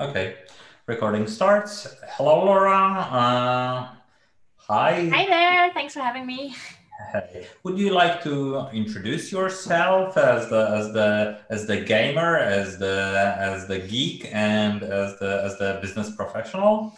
[0.00, 0.36] Okay,
[0.86, 1.96] recording starts.
[2.10, 2.70] Hello, Laura.
[2.70, 3.88] Uh,
[4.54, 5.08] hi.
[5.08, 5.72] Hi there.
[5.74, 6.54] Thanks for having me.
[7.10, 7.48] Hey.
[7.64, 13.36] Would you like to introduce yourself as the as the as the gamer, as the
[13.40, 16.96] as the geek, and as the as the business professional?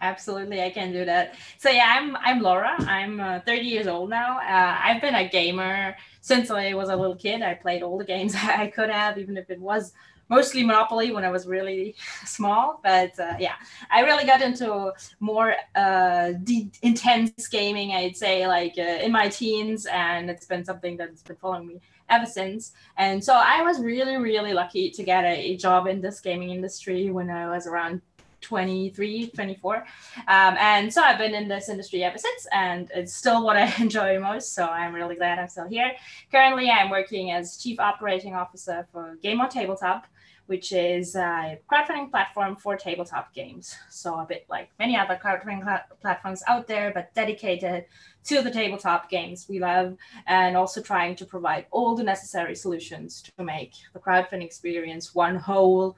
[0.00, 1.34] Absolutely, I can do that.
[1.58, 2.76] So yeah, I'm I'm Laura.
[2.86, 4.38] I'm uh, 30 years old now.
[4.38, 7.42] Uh, I've been a gamer since I was a little kid.
[7.42, 9.92] I played all the games I could have, even if it was
[10.28, 12.80] mostly Monopoly when I was really small.
[12.82, 13.54] But uh, yeah,
[13.90, 19.28] I really got into more uh, de- intense gaming, I'd say, like uh, in my
[19.28, 22.72] teens, and it's been something that's been following me ever since.
[22.96, 26.50] And so I was really, really lucky to get a, a job in this gaming
[26.50, 28.02] industry when I was around
[28.40, 29.84] 23 24 um,
[30.28, 34.18] and so i've been in this industry ever since and it's still what i enjoy
[34.18, 35.90] most so i'm really glad i'm still here
[36.30, 40.06] currently i'm working as chief operating officer for game on tabletop
[40.48, 45.62] which is a crowdfunding platform for tabletop games so a bit like many other crowdfunding
[46.00, 47.84] platforms out there but dedicated
[48.24, 49.96] to the tabletop games we love
[50.26, 55.36] and also trying to provide all the necessary solutions to make the crowdfunding experience one
[55.36, 55.96] whole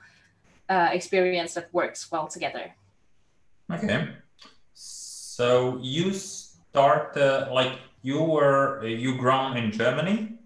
[0.71, 2.73] uh, experience that works well together.
[3.73, 4.09] Okay.
[4.75, 10.39] So you start uh, like you were you grown in Germany.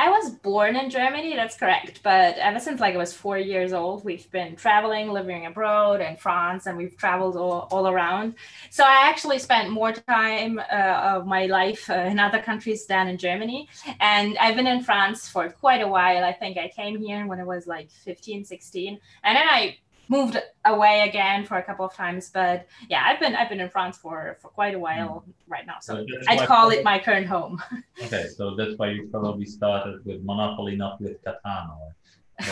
[0.00, 2.00] I was born in Germany, that's correct.
[2.02, 6.16] But ever since like I was four years old, we've been traveling, living abroad in
[6.16, 8.36] France, and we've traveled all, all around.
[8.70, 13.08] So I actually spent more time uh, of my life uh, in other countries than
[13.08, 13.68] in Germany.
[14.00, 16.24] And I've been in France for quite a while.
[16.24, 18.98] I think I came here when I was like 15, 16.
[19.22, 19.76] And then I
[20.10, 23.70] moved away again for a couple of times but yeah i've been i've been in
[23.70, 25.32] france for for quite a while mm.
[25.48, 27.62] right now so, so i'd call it my current home
[28.04, 31.94] okay so that's why you probably started with monopoly not with catan or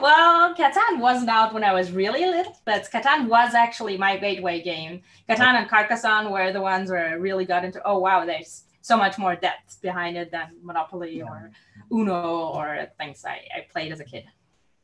[0.00, 4.60] well, Catan wasn't out when I was really little, but Catan was actually my gateway
[4.60, 5.02] game.
[5.28, 7.80] Catan and Carcassonne were the ones where I really got into.
[7.84, 11.24] Oh wow, there's so much more depth behind it than Monopoly yeah.
[11.24, 11.52] or
[11.92, 14.24] Uno or things I, I played as a kid.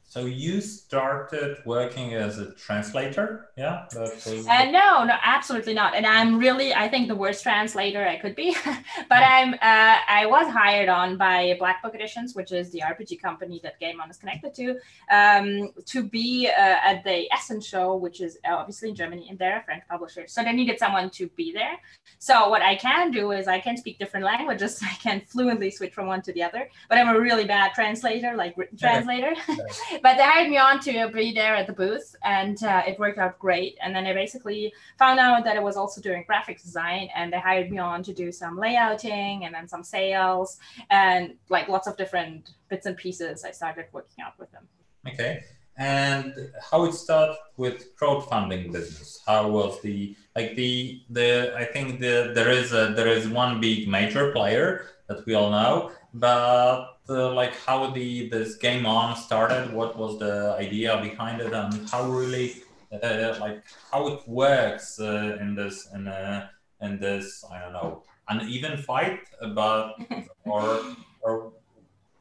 [0.09, 3.87] So you started working as a translator, yeah?
[3.95, 4.27] Was...
[4.27, 5.95] Uh, no, no, absolutely not.
[5.97, 8.57] And I'm really, I think the worst translator I could be.
[8.65, 13.21] but I'm, uh, I was hired on by Black Book Editions, which is the RPG
[13.21, 14.79] company that Game On is connected to,
[15.11, 16.53] um, to be uh,
[16.85, 20.27] at the Essen show, which is obviously in Germany, and they're a French publisher.
[20.29, 21.79] So they needed someone to be there.
[22.19, 24.81] So what I can do is I can speak different languages.
[24.83, 26.71] I can fluently switch from one to the other.
[26.89, 29.35] But I'm a really bad translator, like written translator.
[30.03, 33.19] but they hired me on to be there at the booth, and uh, it worked
[33.19, 33.77] out great.
[33.83, 37.39] And then I basically found out that I was also doing graphic design, and they
[37.39, 40.59] hired me on to do some layouting and then some sales
[40.91, 43.45] and like lots of different bits and pieces.
[43.45, 44.67] I started working out with them.
[45.09, 45.45] Okay.
[45.79, 46.35] And
[46.71, 49.21] how it started with crowdfunding business?
[49.27, 53.61] How was the like the the I think the there is a there is one
[53.61, 59.17] big major player that we all know, but uh, like how the this game on
[59.17, 62.63] started what was the idea behind it and how really
[62.93, 66.49] uh, like how it works uh, in this in uh,
[66.81, 69.21] in this i don't know uneven fight
[69.55, 69.95] but
[70.45, 70.81] or
[71.23, 71.53] or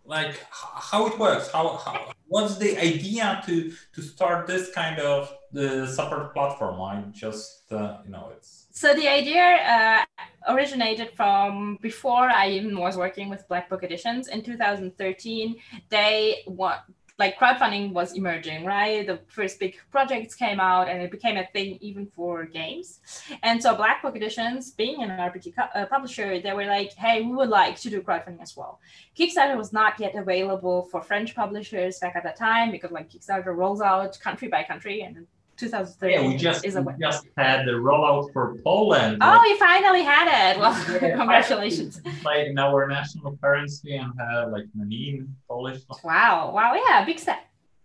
[0.06, 5.34] like how it works how, how what's the idea to to start this kind of
[5.52, 6.82] the support platform?
[6.82, 12.78] I just uh, you know it's so the idea uh, originated from before I even
[12.78, 15.56] was working with Black Book Editions in 2013.
[15.90, 16.82] They want
[17.18, 19.08] like crowdfunding was emerging, right?
[19.08, 23.00] The first big projects came out and it became a thing even for games.
[23.44, 27.32] And so Black Book Editions, being an RPG uh, publisher, they were like, hey, we
[27.32, 28.82] would like to do crowdfunding as well.
[29.18, 33.56] Kickstarter was not yet available for French publishers back at that time because like Kickstarter
[33.56, 35.26] rolls out country by country and
[35.58, 36.14] 2030.
[36.14, 39.18] Yeah, we just, is a we just had the rollout for Poland.
[39.22, 40.60] Oh, like, you finally had it.
[40.60, 42.02] Well, yeah, congratulations.
[42.24, 45.82] Like in our national currency and have like money in Polish.
[46.04, 46.52] Wow.
[46.54, 46.74] Wow.
[46.74, 47.06] Yeah.
[47.06, 47.40] Big step.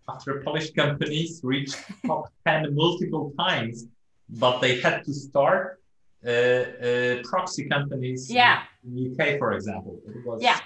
[0.09, 3.85] After Polish companies reached top 10 multiple times,
[4.29, 5.79] but they had to start
[6.25, 8.63] uh, uh, proxy companies yeah.
[8.83, 9.99] in UK, for example.
[10.25, 10.59] Was, yeah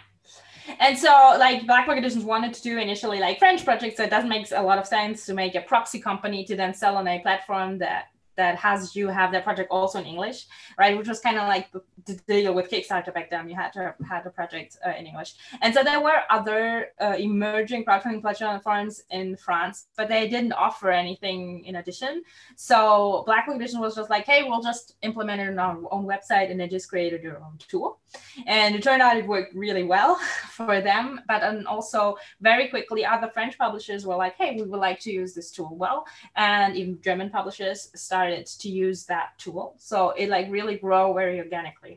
[0.80, 4.10] and so, like Black Book Editions wanted to do initially like French projects, so it
[4.10, 7.08] doesn't make a lot of sense to make a proxy company to then sell on
[7.08, 10.46] a platform that that has you have that project also in English,
[10.78, 10.98] right?
[10.98, 11.70] Which was kind of like
[12.13, 13.50] deal with Kickstarter back then.
[13.50, 16.90] You had to have had a project uh, in English, and so there were other
[17.02, 22.24] uh, emerging crowdfunding platforms in France, but they didn't offer anything in addition.
[22.56, 26.06] So Black Book Edition was just like, hey, we'll just implement it on our own
[26.06, 28.00] website, and they just created their own tool,
[28.46, 30.16] and it turned out it worked really well
[30.50, 31.22] for them.
[31.28, 35.12] But and also very quickly, other French publishers were like, hey, we would like to
[35.12, 36.06] use this tool well,
[36.36, 39.75] and even German publishers started to use that tool.
[39.78, 41.94] So it like really grow very organically.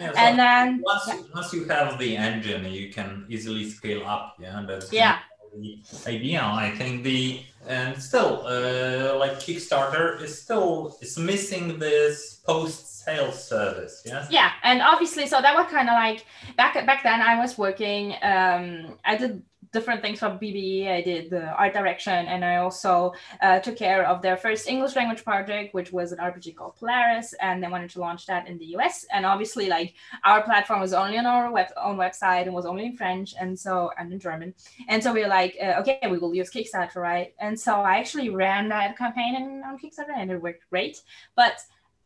[0.00, 1.20] Yeah, so and then once, yeah.
[1.34, 4.36] once you have the engine, you can easily scale up.
[4.40, 5.18] Yeah, that's yeah.
[5.54, 6.42] the idea.
[6.42, 13.46] I think the and still uh, like Kickstarter is still is missing this post sales
[13.46, 14.02] service.
[14.06, 14.26] Yeah.
[14.30, 16.24] Yeah, and obviously, so that was kind of like
[16.56, 17.20] back back then.
[17.20, 18.14] I was working.
[18.22, 20.90] Um, I did different things for BBE.
[20.90, 24.96] I did the art direction, and I also uh, took care of their first English
[24.96, 28.58] language project, which was an RPG called Polaris, and they wanted to launch that in
[28.58, 29.06] the US.
[29.12, 29.94] And obviously, like
[30.24, 33.58] our platform was only on our web- own website and was only in French, and
[33.58, 34.54] so and in German.
[34.88, 37.34] And so we were like, uh, okay, we will use Kickstarter, right?
[37.38, 41.02] And so I actually ran that campaign on Kickstarter, and it worked great.
[41.36, 41.60] But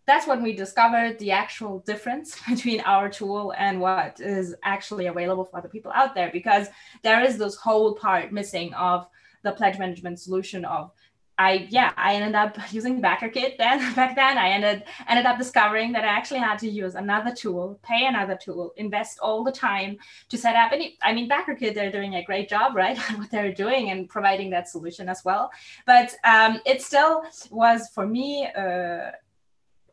[0.07, 5.45] that's when we discovered the actual difference between our tool and what is actually available
[5.45, 6.69] for other people out there because
[7.03, 9.07] there is this whole part missing of
[9.43, 10.91] the pledge management solution of
[11.37, 15.93] I yeah I ended up using BackerKit then back then I ended ended up discovering
[15.93, 19.99] that I actually had to use another tool, pay another tool, invest all the time
[20.29, 20.73] to set up.
[20.73, 24.51] And I mean BackerKit they're doing a great job right what they're doing and providing
[24.51, 25.51] that solution as well.
[25.87, 29.11] But um, it still was for me uh,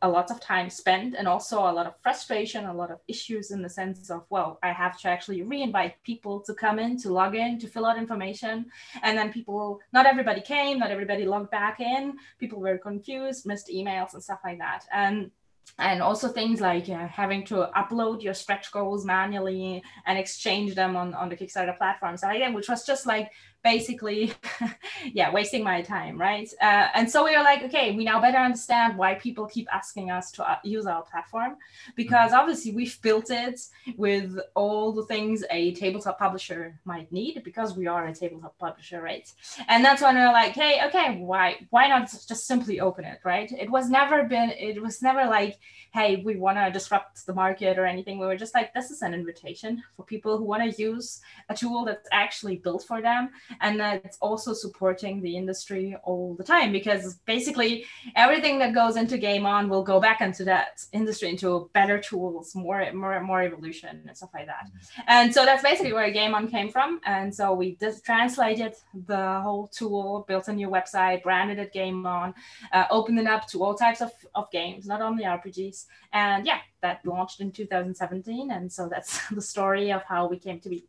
[0.01, 3.51] a lot of time spent and also a lot of frustration, a lot of issues
[3.51, 7.13] in the sense of, well, I have to actually re-invite people to come in, to
[7.13, 8.65] log in, to fill out information.
[9.03, 12.17] And then people, not everybody came, not everybody logged back in.
[12.39, 14.85] People were confused, missed emails and stuff like that.
[14.91, 15.31] And
[15.77, 20.95] and also things like uh, having to upload your stretch goals manually and exchange them
[20.95, 22.17] on, on the Kickstarter platform.
[22.17, 23.31] So again, which was just like
[23.63, 24.33] basically
[25.13, 26.49] yeah wasting my time right?
[26.61, 30.09] Uh, and so we were like okay we now better understand why people keep asking
[30.09, 31.57] us to uh, use our platform.
[31.95, 33.61] Because obviously we've built it
[33.97, 39.01] with all the things a tabletop publisher might need because we are a tabletop publisher
[39.01, 39.31] right?
[39.67, 43.19] And that's when we we're like hey okay why why not just simply open it
[43.23, 43.51] right?
[43.51, 45.59] It was never been it was never like
[45.93, 48.19] hey we want to disrupt the market or anything.
[48.19, 51.55] We were just like this is an invitation for people who want to use a
[51.55, 53.29] tool that's actually built for them
[53.59, 59.17] and that's also supporting the industry all the time because basically everything that goes into
[59.17, 64.01] game on will go back into that industry into better tools more more more evolution
[64.07, 64.65] and stuff like that.
[64.67, 65.01] Mm-hmm.
[65.07, 66.99] and so that's basically where game on came from.
[67.05, 68.73] And so we just translated
[69.07, 72.33] the whole tool built a new website branded it game on
[72.73, 76.59] uh, opened it up to all types of, of games not only rpgs and yeah
[76.81, 80.85] that launched in 2017 and so that's the story of how we came to be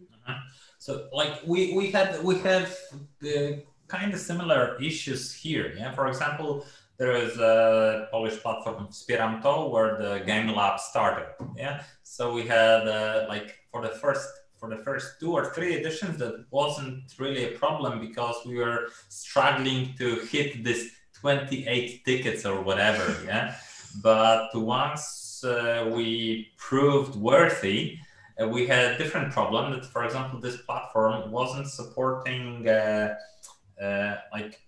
[0.00, 0.40] uh-huh.
[0.78, 2.74] So like we we had we have
[3.20, 5.74] the kind of similar issues here.
[5.76, 6.64] Yeah, for example,
[6.98, 11.28] there is a Polish platform Wspieram where the game lab started.
[11.56, 14.28] Yeah, so we had uh, like for the first
[14.58, 18.88] for the first two or three editions that wasn't really a problem because we were
[19.08, 20.88] struggling to hit this
[21.20, 23.04] 28 tickets or whatever.
[23.26, 23.54] Yeah,
[24.02, 27.98] but once uh, we proved worthy
[28.40, 33.14] uh, we had a different problem that, for example, this platform wasn't supporting uh,
[33.82, 34.60] uh, like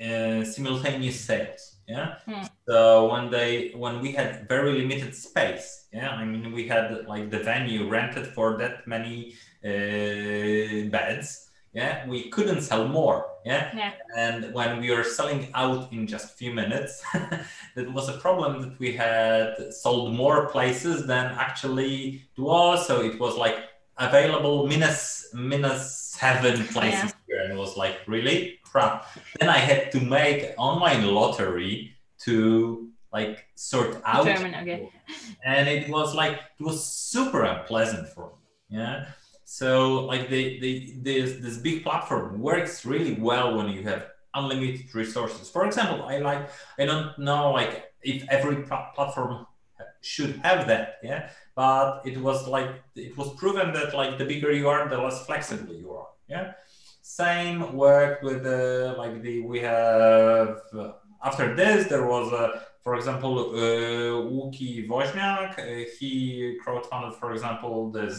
[0.00, 1.76] uh, simultaneous sales.
[1.88, 2.16] Yeah.
[2.26, 2.44] Hmm.
[2.68, 7.30] So when they when we had very limited space, yeah, I mean we had like
[7.30, 9.34] the venue rented for that many
[9.64, 11.46] uh, beds
[11.76, 13.92] yeah we couldn't sell more yeah, yeah.
[14.16, 17.02] and when we were selling out in just a few minutes
[17.76, 23.02] that was a problem that we had sold more places than actually it was so
[23.02, 23.58] it was like
[23.98, 25.82] available minus minus
[26.20, 27.26] seven places yeah.
[27.28, 29.06] here and it was like really crap
[29.38, 34.90] then i had to make online lottery to like sort out German, okay.
[35.44, 39.06] and it was like it was super unpleasant for me yeah
[39.48, 44.92] so like the, the this this big platform works really well when you have unlimited
[44.92, 45.48] resources.
[45.48, 46.50] For example, I like
[46.80, 49.46] I don't know like if every platform
[50.00, 51.30] should have that, yeah.
[51.54, 55.24] But it was like it was proven that like the bigger you are, the less
[55.24, 56.54] flexible you are, yeah.
[57.02, 62.96] Same worked with the like the we have uh, after this there was a for
[62.96, 68.18] example uh, Łuki Woźniak, uh, he crowdfunded for example this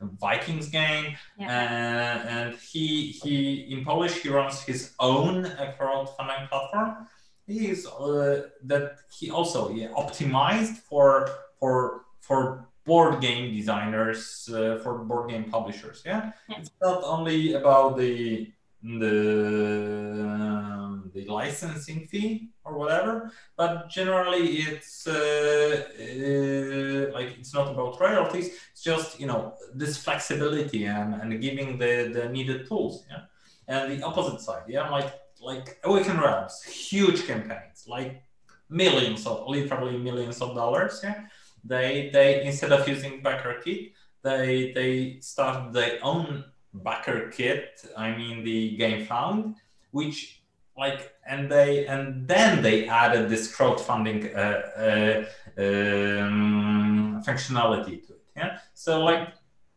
[0.00, 1.46] Vikings game, yeah.
[1.46, 7.06] uh, and he he in Polish he runs his own uh, crowdfunding platform.
[7.46, 11.28] He is uh, that he also yeah, optimized for
[11.58, 16.02] for for board game designers, uh, for board game publishers.
[16.06, 16.32] Yeah?
[16.48, 18.52] yeah, it's not only about the
[18.82, 20.87] the
[21.24, 28.48] the licensing fee or whatever, but generally it's uh, uh, like it's not about royalties.
[28.72, 33.04] It's just you know this flexibility and, and giving the the needed tools.
[33.10, 33.22] Yeah,
[33.68, 34.64] and the opposite side.
[34.68, 38.22] Yeah, like like Awaken Realms, huge campaigns, like
[38.68, 41.00] millions of literally millions of dollars.
[41.02, 41.26] Yeah,
[41.64, 46.44] they they instead of using BackerKit, they they started their own
[46.74, 47.86] BackerKit.
[47.96, 49.54] I mean the Gamefound,
[49.90, 50.37] which
[50.78, 55.24] like and they and then they added this crowdfunding uh, uh,
[55.58, 58.24] um, functionality to it.
[58.36, 59.32] Yeah, so like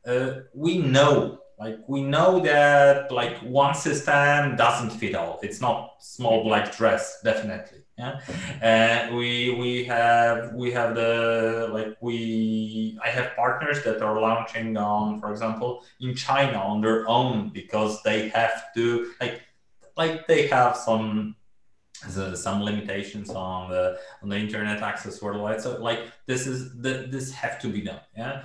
[0.05, 5.39] uh, we know like we know that like one system doesn't fit all.
[5.43, 7.79] It's not small black dress, definitely.
[7.98, 8.20] Yeah,
[8.62, 14.77] and we we have we have the like we I have partners that are launching
[14.77, 19.41] on, for example, in China on their own because they have to like
[20.01, 21.36] like they have some
[22.46, 23.86] some limitations on the
[24.22, 25.62] on the internet access worldwide.
[25.65, 28.03] So like this is the, this have to be done.
[28.17, 28.36] Yeah,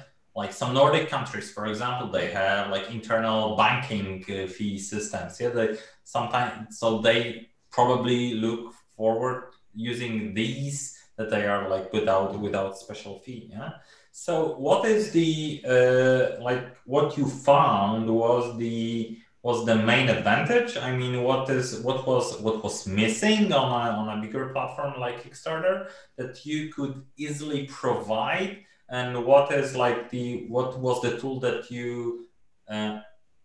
[0.41, 5.41] like some Nordic countries, for example, they have like internal banking uh, fee systems.
[5.41, 5.69] Yeah, they
[6.05, 8.63] sometimes so they probably look
[8.97, 9.39] forward
[9.75, 10.79] using these
[11.17, 13.43] that they are like without without special fee.
[13.57, 13.71] Yeah.
[14.13, 14.33] So
[14.67, 20.76] what is the uh, like what you found was the was the main advantage?
[20.76, 24.99] I mean, what is what was what was missing on a, on a bigger platform
[24.99, 31.12] like Kickstarter that you could easily provide, and what is like the what was the
[31.21, 32.26] tool that you
[32.69, 32.99] uh,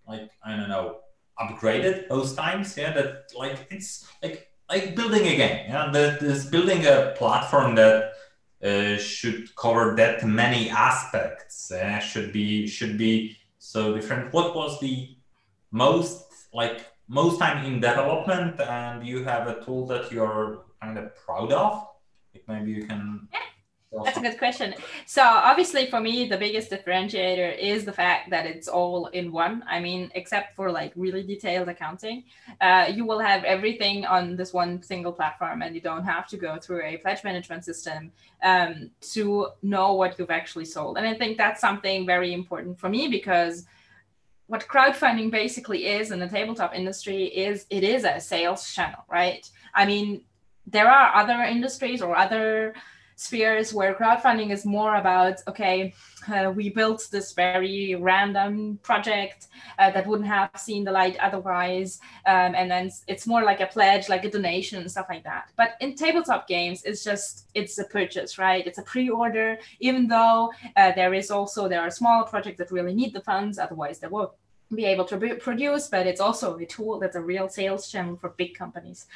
[0.07, 1.01] like I don't know
[1.39, 2.75] upgraded those times?
[2.75, 5.65] Yeah, that like it's like like building a game.
[5.69, 8.13] Yeah, that is building a platform that
[8.63, 11.71] uh, should cover that many aspects.
[11.71, 14.33] Uh, should be should be so different.
[14.33, 15.20] What was the
[15.71, 21.15] most like most time in development and you have a tool that you're kind of
[21.15, 21.87] proud of
[22.47, 23.39] maybe you can yeah.
[24.05, 24.73] That's a good question.
[25.05, 29.65] So obviously for me, the biggest differentiator is the fact that it's all in one.
[29.67, 32.23] I mean, except for like really detailed accounting,
[32.61, 36.37] uh, you will have everything on this one single platform, and you don't have to
[36.37, 38.13] go through a pledge management system
[38.43, 40.97] um, to know what you've actually sold.
[40.97, 43.65] And I think that's something very important for me because
[44.51, 49.49] what crowdfunding basically is in the tabletop industry is it is a sales channel, right?
[49.73, 50.25] I mean,
[50.67, 52.73] there are other industries or other
[53.15, 55.93] spheres where crowdfunding is more about okay
[56.27, 61.99] uh, we built this very random project uh, that wouldn't have seen the light otherwise
[62.25, 65.49] um, and then it's more like a pledge like a donation and stuff like that.
[65.55, 68.65] But in tabletop games it's just it's a purchase right?
[68.65, 72.93] It's a pre-order even though uh, there is also there are small projects that really
[72.93, 74.31] need the funds otherwise they won't
[74.75, 78.29] be able to produce but it's also a tool that's a real sales channel for
[78.29, 79.07] big companies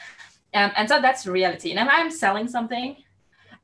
[0.53, 2.97] um, and so that's reality and if i'm selling something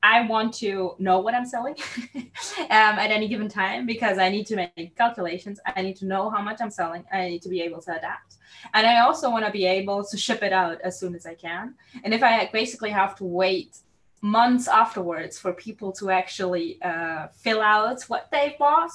[0.03, 1.75] I want to know what I'm selling
[2.15, 2.25] um,
[2.69, 5.59] at any given time because I need to make calculations.
[5.75, 7.03] I need to know how much I'm selling.
[7.11, 8.37] I need to be able to adapt.
[8.73, 11.35] And I also want to be able to ship it out as soon as I
[11.35, 11.75] can.
[12.03, 13.77] And if I basically have to wait
[14.21, 18.91] months afterwards for people to actually uh, fill out what they bought,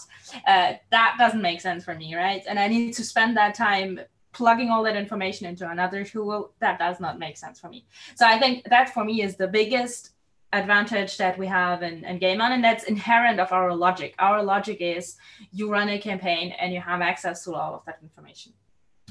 [0.47, 2.43] uh, that doesn't make sense for me, right?
[2.49, 4.01] And I need to spend that time
[4.33, 8.27] plugging all that information into another tool that does not make sense for me so
[8.27, 10.11] i think that for me is the biggest
[10.53, 14.15] advantage that we have in, in Game On, and that's inherent of our logic.
[14.19, 15.17] Our logic is
[15.53, 18.53] you run a campaign and you have access to all of that information.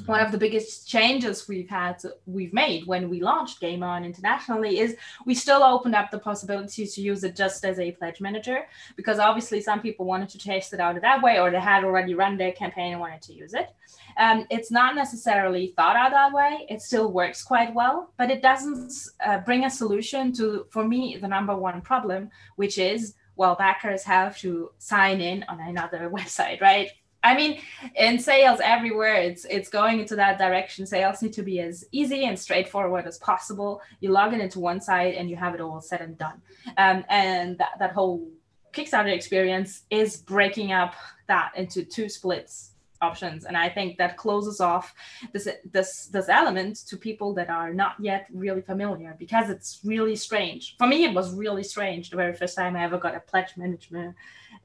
[0.05, 4.79] One of the biggest changes we've had, we've made when we launched Game On internationally
[4.79, 8.67] is we still opened up the possibility to use it just as a pledge manager
[8.97, 12.13] because obviously some people wanted to test it out that way or they had already
[12.13, 13.69] run their campaign and wanted to use it.
[14.17, 16.65] Um, it's not necessarily thought out that way.
[16.69, 18.91] It still works quite well, but it doesn't
[19.25, 24.03] uh, bring a solution to, for me, the number one problem, which is, well, backers
[24.03, 26.89] have to sign in on another website, right?
[27.25, 27.59] I mean,
[27.95, 30.85] in sales everywhere, it's it's going into that direction.
[30.85, 33.81] Sales need to be as easy and straightforward as possible.
[33.99, 36.39] You log in into one site and you have it all said and done.
[36.77, 38.29] Um, and that, that whole
[38.73, 40.93] Kickstarter experience is breaking up
[41.27, 43.45] that into two splits options.
[43.45, 44.93] And i think that closes off
[45.33, 50.15] this this this element to people that are not yet really familiar because it's really
[50.15, 50.75] strange.
[50.77, 53.51] For me it was really strange the very first time i ever got a pledge
[53.57, 54.15] management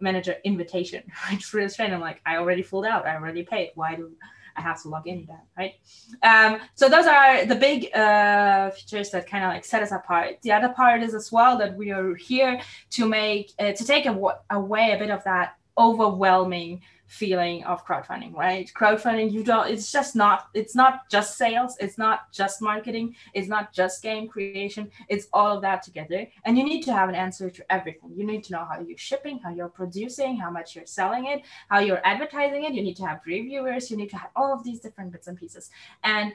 [0.01, 1.93] manager invitation it's really strange.
[1.93, 3.73] I'm like i already filled out i already paid.
[3.75, 4.13] Why do
[4.57, 5.75] I have to log in that, right?
[6.23, 10.39] Um, so those are the big uh, features that kind of like set us apart.
[10.43, 12.61] The other part is as well that we are here
[12.91, 18.71] to make uh, to take away a bit of that overwhelming feeling of crowdfunding right?
[18.73, 23.49] Crowdfunding you don't it's just not it's not just sales it's not just marketing it's
[23.49, 26.25] not just game creation it's all of that together.
[26.45, 28.13] And you need to have an answer to everything.
[28.15, 31.43] You need to know how you're shipping how you're producing how much you're selling it
[31.69, 32.75] how you're advertising it.
[32.75, 35.37] You need to have reviewers you need to have all of these different bits and
[35.37, 35.71] pieces.
[36.05, 36.33] And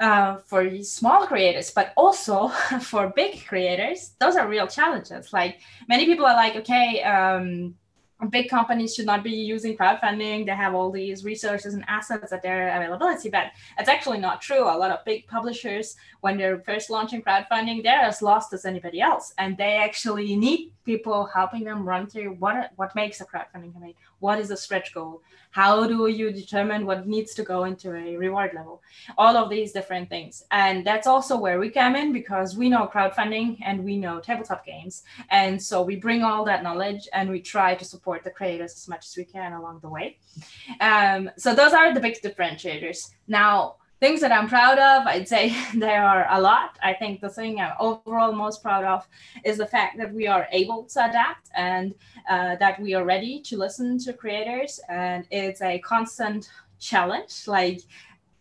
[0.00, 2.48] uh, for small creators, but also
[2.80, 5.32] for big creators, those are real challenges.
[5.32, 7.74] Like many people are like, okay, um,
[8.30, 10.46] big companies should not be using crowdfunding.
[10.46, 13.46] They have all these resources and assets at their availability, but
[13.78, 14.62] it's actually not true.
[14.64, 19.00] A lot of big publishers, when they're first launching crowdfunding, they're as lost as anybody
[19.00, 23.72] else, and they actually need people helping them run through what what makes a crowdfunding
[23.72, 27.88] campaign, what is a stretch goal, how do you determine what needs to go into
[27.94, 28.80] a reward level,
[29.18, 32.90] all of these different things, and that's also where we come in because we know
[32.92, 37.40] crowdfunding and we know tabletop games, and so we bring all that knowledge and we
[37.40, 40.16] try to support the creators as much as we can along the way.
[40.80, 43.10] Um, so those are the big differentiators.
[43.28, 46.76] Now things that I'm proud of, I'd say there are a lot.
[46.82, 49.06] I think the thing I'm overall most proud of
[49.44, 51.94] is the fact that we are able to adapt and
[52.28, 54.80] uh, that we are ready to listen to creators.
[54.88, 57.46] And it's a constant challenge.
[57.46, 57.82] Like,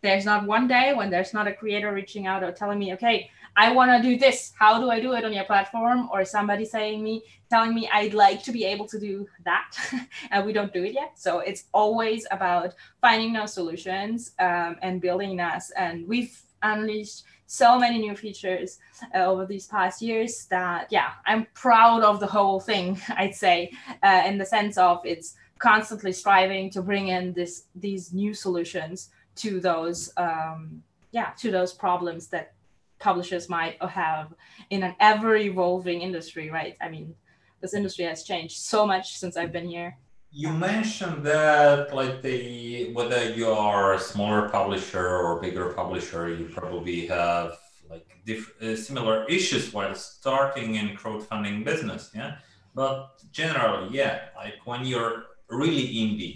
[0.02, 3.30] there's not one day when there's not a creator reaching out or telling me, okay,
[3.56, 4.54] I want to do this.
[4.58, 6.10] How do I do it on your platform?
[6.12, 9.76] Or somebody saying me, telling me I'd like to be able to do that,
[10.32, 11.20] and we don't do it yet.
[11.20, 15.72] So it's always about finding those solutions um, and building us.
[15.72, 18.80] And we've unleashed so many new features
[19.14, 23.00] uh, over these past years that yeah, I'm proud of the whole thing.
[23.10, 28.14] I'd say uh, in the sense of it's constantly striving to bring in this these
[28.14, 30.82] new solutions to those um,
[31.12, 32.54] yeah to those problems that
[33.02, 34.34] publishers might have
[34.70, 36.78] in an ever evolving industry, right?
[36.82, 37.14] I mean,
[37.62, 39.98] this industry has changed so much since I've been here.
[40.32, 46.46] You mentioned that, like the whether you are a smaller publisher or bigger publisher, you
[46.46, 47.58] probably have
[47.90, 52.12] like diff- uh, similar issues while starting in crowdfunding business.
[52.16, 52.38] Yeah,
[52.74, 52.98] but
[53.34, 55.16] generally, yeah, like when you're
[55.50, 56.36] really indie,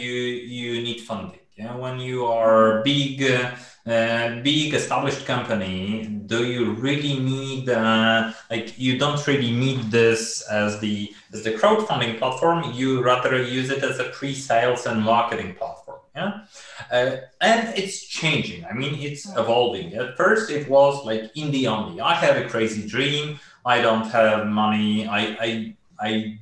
[0.00, 0.12] you
[0.56, 7.18] you need funding yeah, when you are big, uh, big established company, do you really
[7.18, 12.72] need uh, like you don't really need this as the as the crowdfunding platform?
[12.72, 15.98] You rather use it as a pre-sales and marketing platform.
[16.16, 16.44] Yeah,
[16.90, 18.64] uh, and it's changing.
[18.64, 19.94] I mean, it's evolving.
[19.94, 22.00] At first, it was like indie only.
[22.00, 23.40] I have a crazy dream.
[23.66, 25.06] I don't have money.
[25.06, 26.38] I I I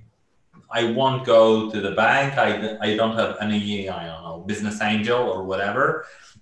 [0.70, 2.38] I won't go to the bank.
[2.38, 5.84] I, I don't have any, I don't know, business angel or whatever.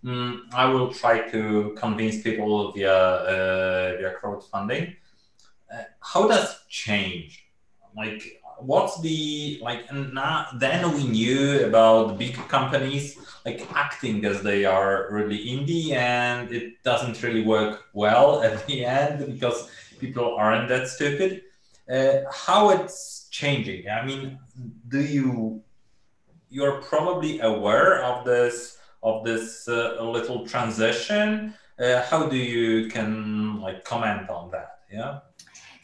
[0.05, 1.41] Mm, I will try to
[1.83, 2.99] convince people via
[3.35, 4.85] uh, via crowdfunding.
[5.73, 6.49] Uh, how does
[6.83, 7.31] change?
[8.01, 8.23] Like,
[8.71, 9.83] what's the like?
[9.91, 13.07] And now then we knew about big companies
[13.47, 18.85] like acting as they are really indie, and it doesn't really work well at the
[19.03, 19.59] end because
[20.03, 21.31] people aren't that stupid.
[21.97, 23.83] Uh, how it's changing?
[23.89, 24.39] I mean,
[24.95, 25.63] do you
[26.49, 31.55] you're probably aware of this of this uh, little transition?
[31.79, 34.81] Uh, how do you can like comment on that?
[34.91, 35.21] Yeah.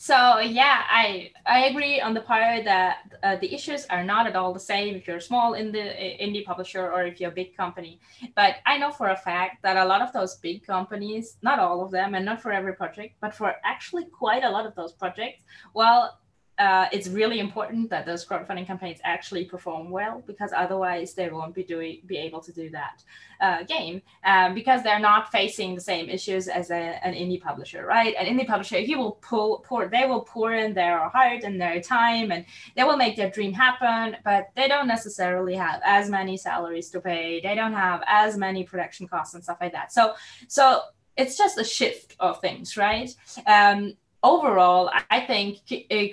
[0.05, 4.37] So yeah, I I agree on the part that uh, the issues are not at
[4.37, 5.79] all the same if you're small in the
[6.25, 8.01] indie publisher or if you're a big company.
[8.37, 11.83] But I know for a fact that a lot of those big companies, not all
[11.83, 14.93] of them, and not for every project, but for actually quite a lot of those
[14.93, 15.41] projects,
[15.73, 16.19] well,
[16.59, 21.55] uh, it's really important that those crowdfunding campaigns actually perform well because otherwise they won't
[21.55, 23.03] be doing be able to do that
[23.41, 27.85] uh, game um, because they're not facing the same issues as a, an indie publisher
[27.85, 28.15] right?
[28.17, 31.81] An indie publisher he will pull pour they will pour in their heart and their
[31.81, 32.45] time and
[32.77, 37.01] they will make their dream happen but they don't necessarily have as many salaries to
[37.01, 37.41] pay.
[37.41, 39.93] They don't have as many production costs and stuff like that.
[39.93, 40.15] So
[40.47, 40.83] so
[41.17, 43.11] it's just a shift of things right?
[43.47, 45.59] Um, overall, I think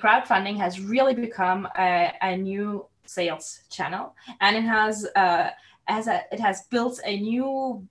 [0.01, 5.49] crowdfunding has really become a, a new sales channel, and it has uh,
[5.87, 7.87] as a, it has built a new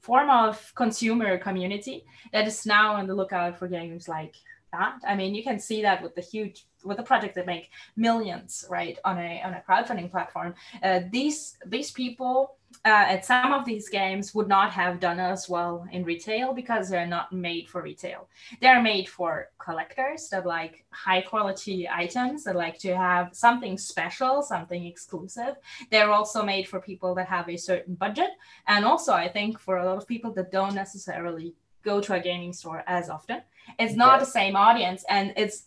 [0.00, 4.34] form of consumer community that is now on the lookout for games like
[4.72, 4.98] that.
[5.06, 8.64] I mean, you can see that with the huge with the project that make millions,
[8.68, 10.54] right, on a on a crowdfunding platform.
[10.82, 15.48] Uh, these these people uh, at some of these games would not have done as
[15.48, 18.28] well in retail because they're not made for retail.
[18.60, 24.42] They're made for collectors that like high quality items that like to have something special,
[24.42, 25.56] something exclusive.
[25.90, 28.30] They're also made for people that have a certain budget,
[28.66, 32.20] and also I think for a lot of people that don't necessarily go to a
[32.20, 33.42] gaming store as often.
[33.78, 34.18] It's not yeah.
[34.20, 35.64] the same audience, and it's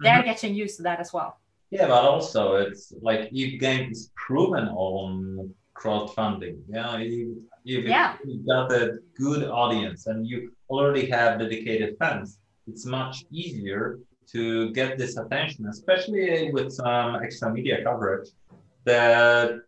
[0.00, 0.28] they're mm-hmm.
[0.28, 1.38] getting used to that as well.
[1.70, 7.28] Yeah, but also it's like if game is proven on crowdfunding, yeah, if,
[7.64, 8.16] if yeah.
[8.24, 13.98] you got a good audience and you already have dedicated fans, it's much easier
[14.32, 18.28] to get this attention, especially with some extra media coverage
[18.84, 19.60] that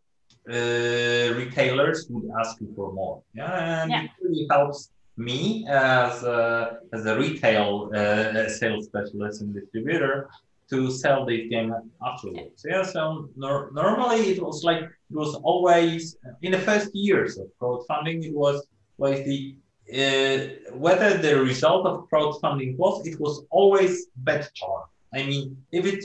[0.49, 3.23] uh, retailers would ask you for more.
[3.35, 4.05] Yeah, and yeah.
[4.05, 10.28] it really helps me as a, as a retail uh, sales specialist and distributor
[10.70, 11.74] to sell this game
[12.11, 12.64] afterwards.
[12.68, 17.46] Yeah, so nor- normally it was like it was always in the first years of
[17.61, 18.24] crowdfunding.
[18.24, 18.56] It was
[18.98, 19.56] like the
[20.02, 24.85] uh, whether the result of crowdfunding was it was always bet charm.
[25.12, 26.04] I mean, if it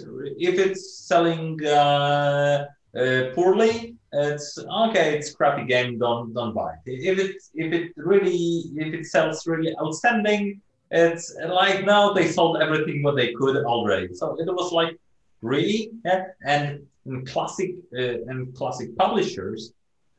[0.49, 2.65] if it's selling uh,
[2.99, 5.17] uh, poorly, it's okay.
[5.17, 5.97] It's crappy game.
[5.97, 6.73] Don't don't buy.
[6.85, 7.03] it.
[7.11, 12.61] If it if it really if it sells really outstanding, it's like now they sold
[12.61, 14.13] everything what they could already.
[14.13, 14.97] So it was like
[15.41, 16.25] really yeah.
[16.45, 19.73] And in classic uh, and classic publishers,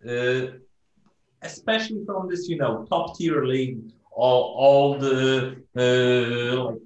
[0.08, 0.46] uh,
[1.42, 3.80] especially from this you know top tier league,
[4.12, 6.80] all all the uh, like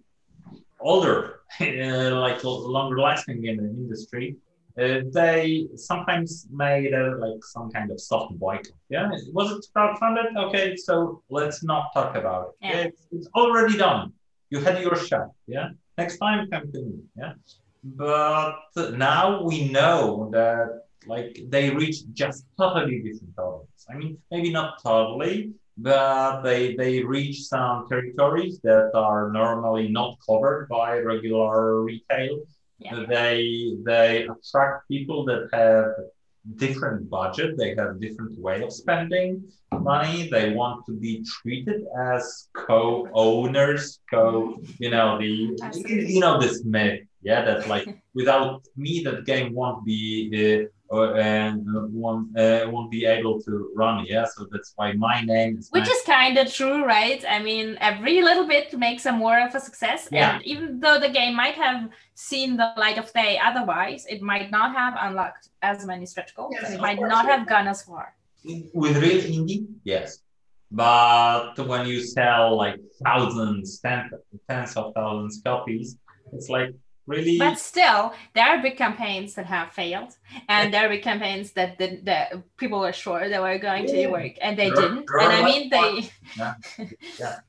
[0.81, 4.37] older like longer lasting in the industry
[4.79, 8.73] uh, they sometimes made a, like some kind of soft boycott.
[8.89, 10.37] Yeah, was it crowdfunded?
[10.37, 12.55] Okay, so let's not talk about it.
[12.63, 12.77] Yeah.
[12.83, 14.13] It's, it's, already done.
[14.51, 15.31] You had your shot.
[15.47, 17.01] Yeah, next time come to me.
[17.17, 17.33] Yeah,
[17.83, 18.57] but
[18.93, 23.87] now we know that like they reach just totally different audience.
[23.91, 30.17] I mean, maybe not totally, but they they reach some territories that are normally not
[30.27, 32.41] covered by regular retail
[32.81, 33.05] yeah.
[33.09, 35.93] They they attract people that have
[36.57, 37.57] different budget.
[37.57, 40.29] They have different way of spending money.
[40.31, 44.57] They want to be treated as co-owners, co.
[44.79, 45.31] You know the
[45.87, 47.03] you know this myth.
[47.23, 50.31] Yeah, that like without me, that game won't be.
[50.33, 54.05] Uh, uh, and won't uh, won't be able to run.
[54.07, 55.68] Yeah, so that's why my name is.
[55.70, 57.24] Which is kind of true, right?
[57.29, 60.09] I mean, every little bit makes a more of a success.
[60.11, 60.35] Yeah.
[60.35, 64.50] And even though the game might have seen the light of day otherwise, it might
[64.50, 66.55] not have unlocked as many stretch goals.
[66.61, 68.14] Yes, it might course, not have gone as far.
[68.74, 70.18] With real indie, yes.
[70.72, 74.12] But when you sell like thousands, tens,
[74.48, 75.96] tens of thousands copies,
[76.33, 76.70] it's like
[77.11, 80.16] really but still there are big campaigns that have failed
[80.49, 84.07] and there are big campaigns that the, that people were sure they were going to
[84.07, 86.55] work and they there didn't and i mean they yeah.
[87.18, 87.40] yeah.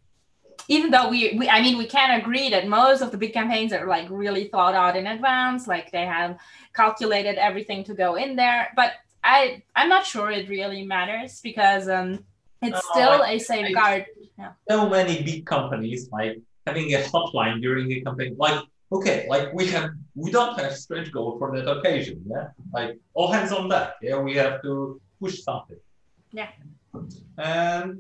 [0.67, 3.71] even though we, we i mean we can agree that most of the big campaigns
[3.71, 6.37] are like really thought out in advance like they have
[6.73, 8.93] calculated everything to go in there but
[9.23, 12.23] i i'm not sure it really matters because um
[12.61, 14.05] it's still a safeguard
[14.37, 14.51] yeah.
[14.69, 18.59] so many big companies like having a hotline during a campaign like
[18.91, 22.23] okay, like we have, we don't have stretch goal for that occasion.
[22.27, 23.95] Yeah, like all hands on deck.
[24.01, 25.77] Yeah, we have to push something.
[26.31, 26.49] Yeah.
[27.37, 27.99] And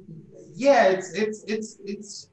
[0.53, 2.29] yeah, it's it's it's it's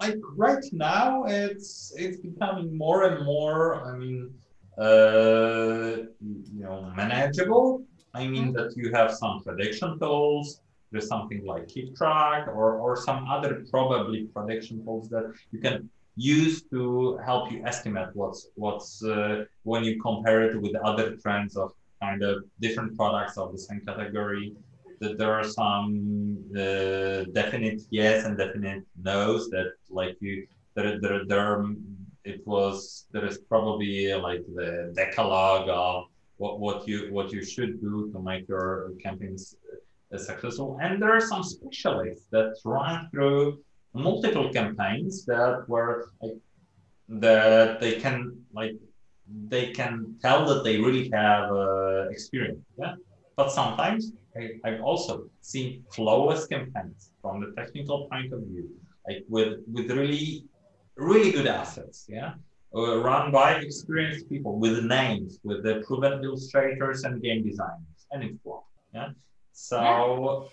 [0.00, 3.84] like right now it's it's becoming more and more.
[3.84, 4.32] I mean,
[4.78, 7.84] uh, you know, manageable.
[8.14, 8.56] I mean mm-hmm.
[8.56, 10.60] that you have some prediction tools.
[10.90, 16.68] There's something like Kicktraq or or some other probably prediction tools that you can used
[16.70, 21.72] to help you estimate what's what's uh, when you compare it with other trends of
[22.02, 24.52] kind of different products of the same category
[25.00, 31.24] that there are some uh, definite yes and definite no's that like you there there,
[31.24, 31.64] there
[32.24, 36.04] it was there is probably like the decalogue of
[36.38, 39.56] what, what you what you should do to make your campaigns
[40.12, 40.78] uh, successful.
[40.80, 43.60] And there are some specialists that run through
[43.94, 46.38] multiple campaigns that were like
[47.08, 48.76] that they can like
[49.48, 52.64] they can tell that they really have uh, experience.
[52.78, 52.94] Yeah,
[53.36, 58.68] but sometimes I, I've also seen flawless campaigns from the technical point of view,
[59.06, 60.44] like with with really
[60.96, 62.06] really good assets.
[62.08, 62.34] Yeah.
[62.74, 68.22] Uh, run by experienced people with names, with the proven illustrators and game designers, and
[68.22, 68.38] it's
[68.92, 69.10] Yeah.
[69.52, 70.50] So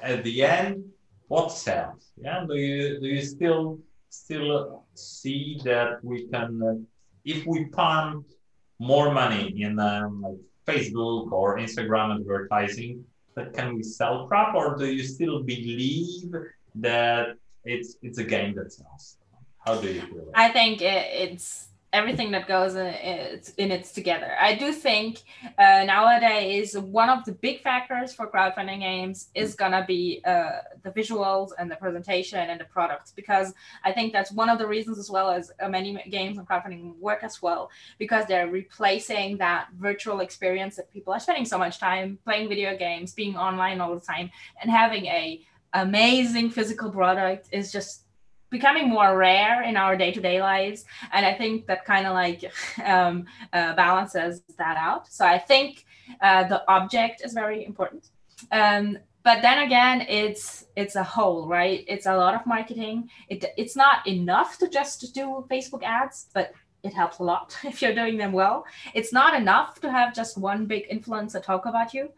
[0.00, 0.10] yeah.
[0.10, 0.84] at the end,
[1.28, 2.10] what sells?
[2.16, 6.74] Yeah, do you do you still still see that we can, uh,
[7.24, 8.26] if we pump
[8.78, 14.76] more money in um, like Facebook or Instagram advertising, that can we sell crap, or
[14.76, 16.32] do you still believe
[16.74, 19.18] that it's it's a game that sells?
[19.64, 20.30] How do you feel?
[20.34, 22.86] I think it, it's everything that goes in,
[23.56, 24.32] in it together.
[24.38, 25.22] I do think
[25.58, 30.90] uh, nowadays one of the big factors for crowdfunding games is gonna be uh, the
[30.90, 34.98] visuals and the presentation and the products because I think that's one of the reasons
[34.98, 39.68] as well as uh, many games on crowdfunding work as well because they're replacing that
[39.78, 43.94] virtual experience that people are spending so much time playing video games, being online all
[43.94, 45.40] the time, and having a
[45.74, 48.04] amazing physical product is just
[48.50, 50.84] becoming more rare in our day-to-day lives.
[51.12, 52.44] And i think that kind of like
[52.84, 55.08] um, uh, balances that out.
[55.08, 55.84] So i think
[56.20, 58.10] uh, the object is very important.
[58.52, 61.84] Um, but then again it's it's a whole right?
[61.86, 63.10] It's a lot of marketing.
[63.28, 66.52] It, it's not enough to just do facebook ads but
[66.84, 68.64] it helps a lot if you're doing them well.
[68.94, 72.10] It's not enough to have just one big influencer talk about you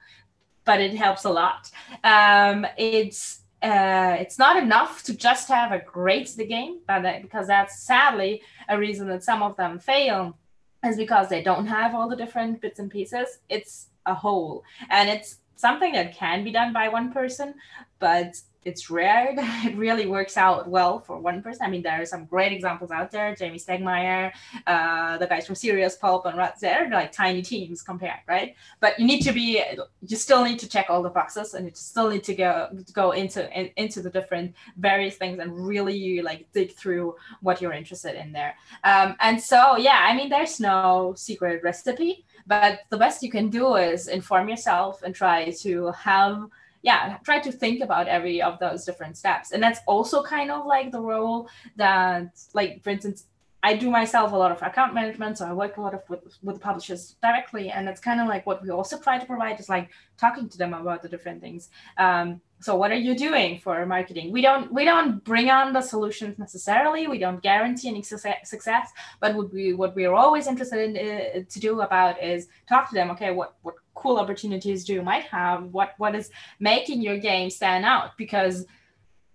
[0.64, 1.70] but it helps a lot.
[2.04, 7.23] Um, it's uh, it's not enough to just have a great the game, but that,
[7.23, 10.38] because that's sadly a reason that some of them fail
[10.85, 13.38] is because they don't have all the different bits and pieces.
[13.49, 17.55] It's a whole, and it's something that can be done by one person,
[17.99, 21.66] but it's rare that it really works out well for one person.
[21.66, 23.35] I mean, there are some great examples out there.
[23.35, 24.33] Jamey Stegmaier,
[24.66, 28.55] uh, the guys from Serious Poulp and Rats, they're like tiny teams compared, right?
[28.81, 29.62] But you need to be,
[30.07, 33.12] you still need to check all the boxes, and you still need to go go
[33.12, 38.14] into in, into the different various things and really like dig through what you're interested
[38.14, 38.55] in there.
[38.85, 43.49] Um, and so, yeah, I mean, there's no secret recipe, but the best you can
[43.49, 46.49] do is inform yourself and try to have
[46.82, 50.66] yeah try to think about every of those different steps and that's also kind of
[50.66, 53.26] like the role that like for instance
[53.62, 56.20] I do myself a lot of account management, so I work a lot of with,
[56.42, 59.68] with publishers directly, and it's kind of like what we also try to provide is
[59.68, 61.68] like talking to them about the different things.
[61.98, 64.32] Um, so what are you doing for marketing?
[64.32, 67.06] We don't we don't bring on the solutions necessarily.
[67.06, 68.88] We don't guarantee any success,
[69.20, 72.88] but what we what we are always interested in uh, to do about is talk
[72.88, 73.10] to them.
[73.10, 75.64] Okay, what what cool opportunities do you might have?
[75.64, 78.16] What what is making your game stand out?
[78.16, 78.66] Because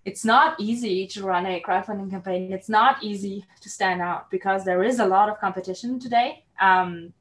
[0.06, 2.52] it's not easy to run a crowdfunding campaign.
[2.54, 6.44] It's not easy to stand out because there is a lot of competition today.
[6.62, 7.14] Um,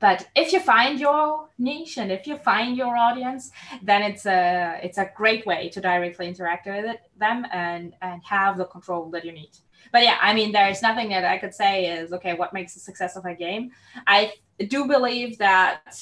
[0.00, 3.52] but if you find your niche and if you find your audience,
[3.82, 8.20] then it's a it's a great way to directly interact with it, them and and
[8.24, 9.52] have the control that you need.
[9.92, 12.34] But yeah, I mean, there's nothing that I could say is okay.
[12.34, 13.70] What makes the success of a game?
[14.06, 14.32] I
[14.66, 15.98] do believe that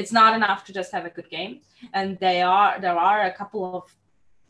[0.00, 1.60] it's not enough to just have a good game,
[1.92, 3.84] and they are there are a couple of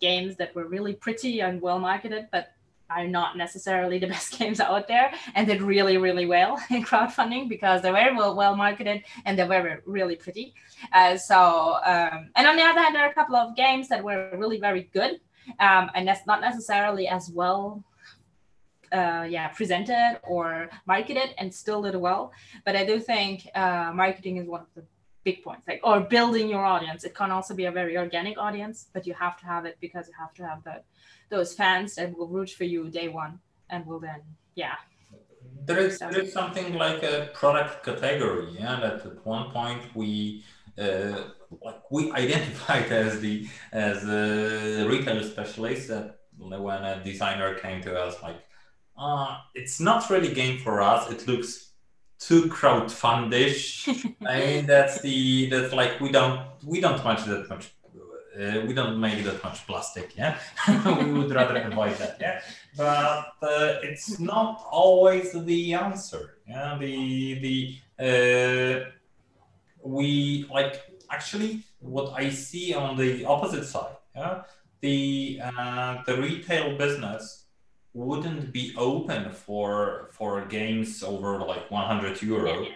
[0.01, 2.45] games that were really pretty and well marketed, but
[2.91, 5.13] are not necessarily the best games out there.
[5.35, 9.47] And did really really well in crowdfunding because they were well, well marketed and they
[9.47, 10.55] were really pretty.
[10.93, 11.39] Uh, so
[11.85, 14.59] um, and on the other hand there are a couple of games that were really
[14.59, 15.21] very good
[15.59, 17.83] um, and that's not necessarily as well
[18.93, 22.33] uh, yeah presented or marketed and still did well.
[22.65, 24.85] But i do think uh, marketing is one of the
[25.24, 27.04] big points like or building your audience.
[27.04, 30.09] It can also be a very organic audience but you have to have it because
[30.09, 30.85] you have to have that
[31.28, 34.22] those fans that will root for you day one and will then
[34.54, 34.76] yeah.
[35.66, 40.44] There is, there is something like a product category yeah that at one point we
[40.78, 41.24] uh,
[41.62, 47.98] like we identified as the as a retail specialist that when a designer came to
[47.98, 48.40] us like
[49.00, 51.11] uh, it's not really game for us.
[51.11, 51.69] It looks
[52.20, 53.88] too crowdfundish.
[54.26, 57.72] I mean, that's the that's like we don't we don't much that much.
[58.38, 60.38] Uh, we don't make that much plastic, yeah.
[60.68, 62.40] we would rather avoid that, yeah.
[62.76, 66.78] But uh, it's not always the answer, yeah.
[66.78, 68.90] The the uh,
[69.83, 70.80] we like
[71.11, 74.42] actually what I see on the opposite side, yeah.
[74.80, 77.39] The uh, the retail business
[77.92, 82.66] wouldn't be open for for games over like 100 euro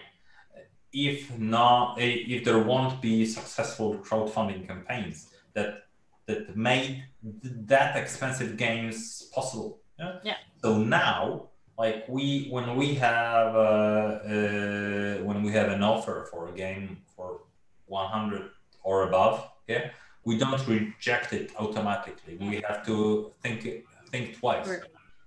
[0.91, 5.83] if not if there won't be successful crowdfunding campaigns that
[6.25, 9.79] that made that expensive games possible.
[9.99, 10.37] Yeah, yeah.
[10.61, 16.49] so now like we when we have uh, uh, when we have an offer for
[16.49, 17.41] a game for
[17.87, 18.49] 100
[18.83, 19.89] or above yeah
[20.25, 22.35] we don't reject it automatically.
[22.37, 24.67] We have to think think twice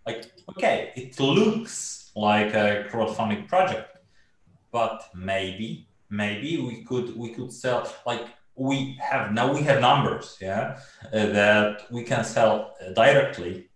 [0.09, 3.89] like okay it looks like a crowdfunding project
[4.73, 5.69] but maybe
[6.11, 10.79] maybe we could we could sell like we have now we have numbers yeah
[11.13, 13.69] uh, that we can sell directly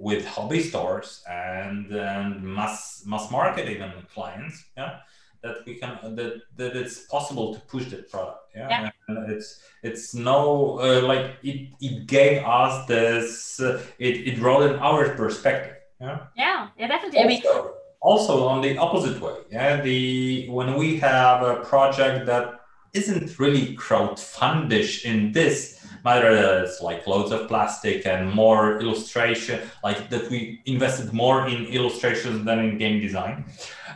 [0.00, 4.64] with hobby stores and and mass mass market even clients.
[4.76, 5.00] Yeah,
[5.42, 8.38] that we can that that it's possible to push that product.
[8.54, 8.90] Yeah, Yeah.
[9.08, 14.80] And it's it's no uh, like it it gave us this uh, it it broadened
[14.80, 15.76] our perspective.
[16.00, 17.20] Yeah Yeah, yeah, definitely.
[17.20, 22.26] I mean, also, also on the opposite way yeah the when we have a project
[22.26, 22.60] that
[22.92, 30.30] isn't really crowdfundish in this it's like loads of plastic and more illustration like that
[30.30, 33.44] we invested more in illustrations than in game design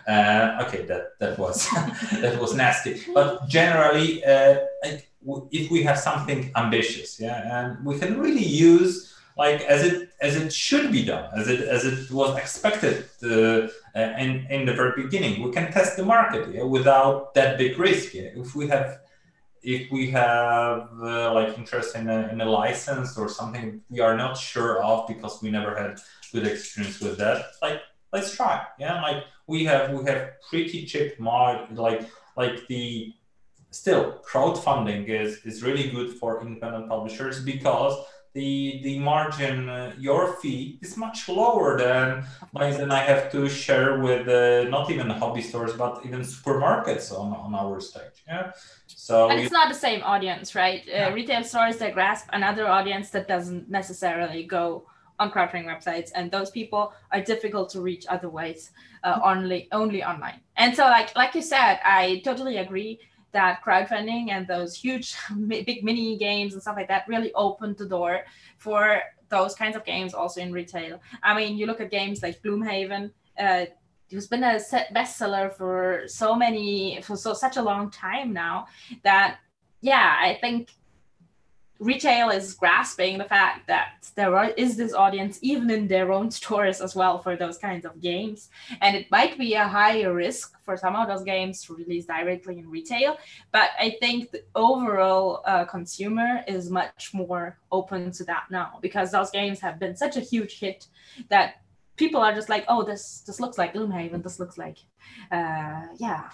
[0.09, 1.69] uh, okay that that was
[2.21, 4.59] that was nasty but generally uh,
[5.51, 10.37] if we have something ambitious yeah and we can really use like as it as
[10.37, 13.69] it should be done as it as it was expected uh,
[14.19, 18.15] in in the very beginning we can test the market yeah, without that big risk
[18.15, 18.29] yeah?
[18.37, 19.01] if we have
[19.65, 24.17] if we have uh, like interest in a, in a license or something we are
[24.17, 25.99] not sure of because we never had
[26.33, 27.81] good experience with that like
[28.13, 29.03] let's try yeah?
[29.03, 33.13] Like we have we have pretty cheap mod like like the
[33.71, 37.95] still crowdfunding is is really good for independent publishers because
[38.35, 43.49] the the margin uh, your fee is much lower than mine than I have to
[43.49, 48.53] share with uh, not even hobby stores but even supermarkets on, on our stage yeah
[48.87, 50.83] so and you- it's not the same audience, right?
[50.89, 51.13] Uh, Yeah.
[51.13, 54.87] retail stores that grasp another audience that doesn't necessarily go
[55.19, 58.71] on crowdfunding websites, and those people are difficult to reach otherwise
[59.05, 60.41] uh, only only online.
[60.57, 62.99] And so, like like you said, I totally agree
[63.35, 65.15] that crowdfunding and those huge
[65.49, 68.25] big mini games and stuff like that really opened the door
[68.57, 71.01] for those kinds of games also in retail.
[71.23, 73.11] I mean, you look at games like Gloomhaven.
[73.39, 73.67] Uh,
[74.11, 74.57] it's been a
[74.95, 78.67] bestseller for so many for so such a long time now
[79.03, 79.39] that
[79.81, 80.71] yeah i think
[81.85, 86.31] retail is grasping the fact that there are, is this audience even in their own
[86.31, 88.49] stores as well for those kinds of games.
[88.81, 92.59] And it might be a higher risk for some of those games to release directly
[92.59, 93.17] in retail
[93.53, 99.11] but i think the overall uh, consumer is much more open to that now because
[99.13, 100.87] those games have been such a huge hit
[101.29, 101.57] that
[101.97, 104.79] people are just like oh this this looks like gloomhaven this looks like
[105.31, 106.29] uh yeah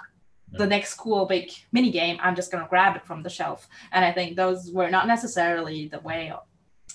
[0.52, 3.68] the next cool big mini game i'm just going to grab it from the shelf.
[3.92, 6.32] And i think those were not necessarily the way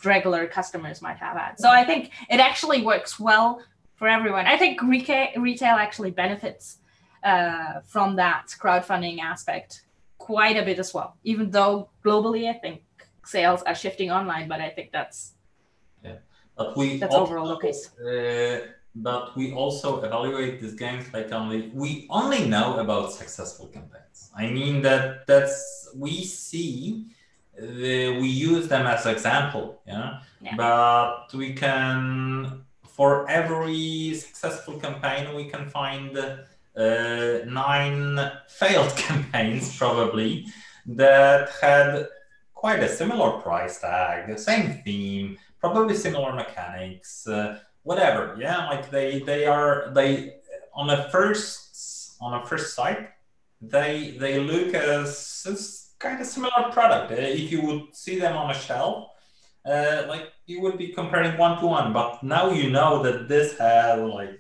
[0.04, 1.60] regular customers might have had.
[1.60, 3.62] So i think it actually works well
[3.96, 4.46] for everyone.
[4.46, 6.80] I think retail, retail actually benefits
[7.24, 9.84] uh, from that crowdfunding aspect
[10.18, 11.18] quite a bit as well.
[11.24, 12.82] Even though globally i think
[13.26, 15.34] sales are shifting online but i think that's
[16.04, 16.18] yeah.
[16.56, 17.90] But we that's overall the case.
[18.00, 24.32] uh, but we also evaluate these games like only we only know about successful campaigns.
[24.36, 27.06] I mean that that's we see
[27.62, 27.66] uh,
[28.20, 30.20] we use them as example, yeah?
[30.42, 30.56] Yeah.
[30.56, 40.46] But we can for every successful campaign we can find uh, nine failed campaigns probably
[40.86, 42.08] that had
[42.54, 47.28] quite a similar price tag, the same theme, probably similar mechanics.
[47.28, 48.36] Uh, whatever.
[48.40, 50.10] Yeah like they they are they
[50.74, 53.10] on a first on a first sight
[53.62, 57.12] they they look as, as kind of similar product.
[57.12, 58.98] Uh, if you would see them on a shelf
[59.66, 61.94] uh, like you would be comparing one to one.
[61.94, 64.40] But now you know that this has like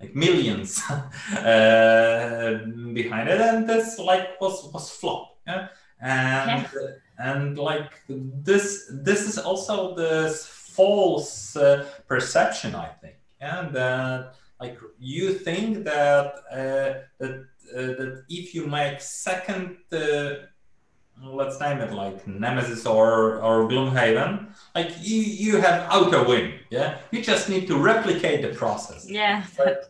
[0.00, 2.60] like millions uh,
[2.92, 5.68] behind it and this like was was flop yeah?
[6.00, 6.66] And
[7.18, 10.46] and like this this is also this
[10.78, 13.16] false uh, perception i think.
[13.40, 14.76] And that like
[15.14, 16.26] you think that
[16.60, 17.34] uh, that
[17.76, 20.30] uh, that if you make second uh,
[21.40, 23.08] let's name it like nemesis or
[23.46, 24.32] or gloomhaven
[24.76, 26.98] like you you have outer win yeah?
[27.10, 29.08] You just need to replicate the process.
[29.08, 29.44] Yeah.
[29.56, 29.88] But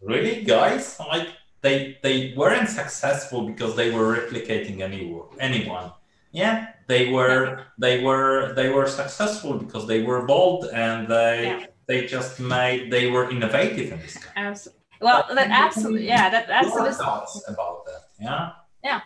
[0.00, 1.28] really guys like
[1.60, 5.92] they they weren't successful because they were replicating any anyone
[6.32, 11.66] yeah they were they were they were successful because they were bold and they Yeah.
[11.86, 16.46] they just made they were innovative in this kind absolutely well that absolutely yeah that
[16.46, 18.50] that's Your thoughts about that yeah?
[18.82, 19.00] Yeah.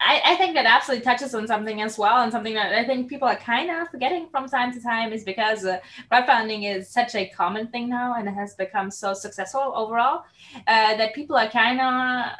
[0.00, 3.08] I, I think that absolutely touches on something as well, and something that I think
[3.08, 5.78] people are kind of forgetting from time to time is because uh,
[6.10, 10.22] crowdfunding is such a common thing now and it has become so successful overall
[10.68, 12.32] uh, that people are kind of,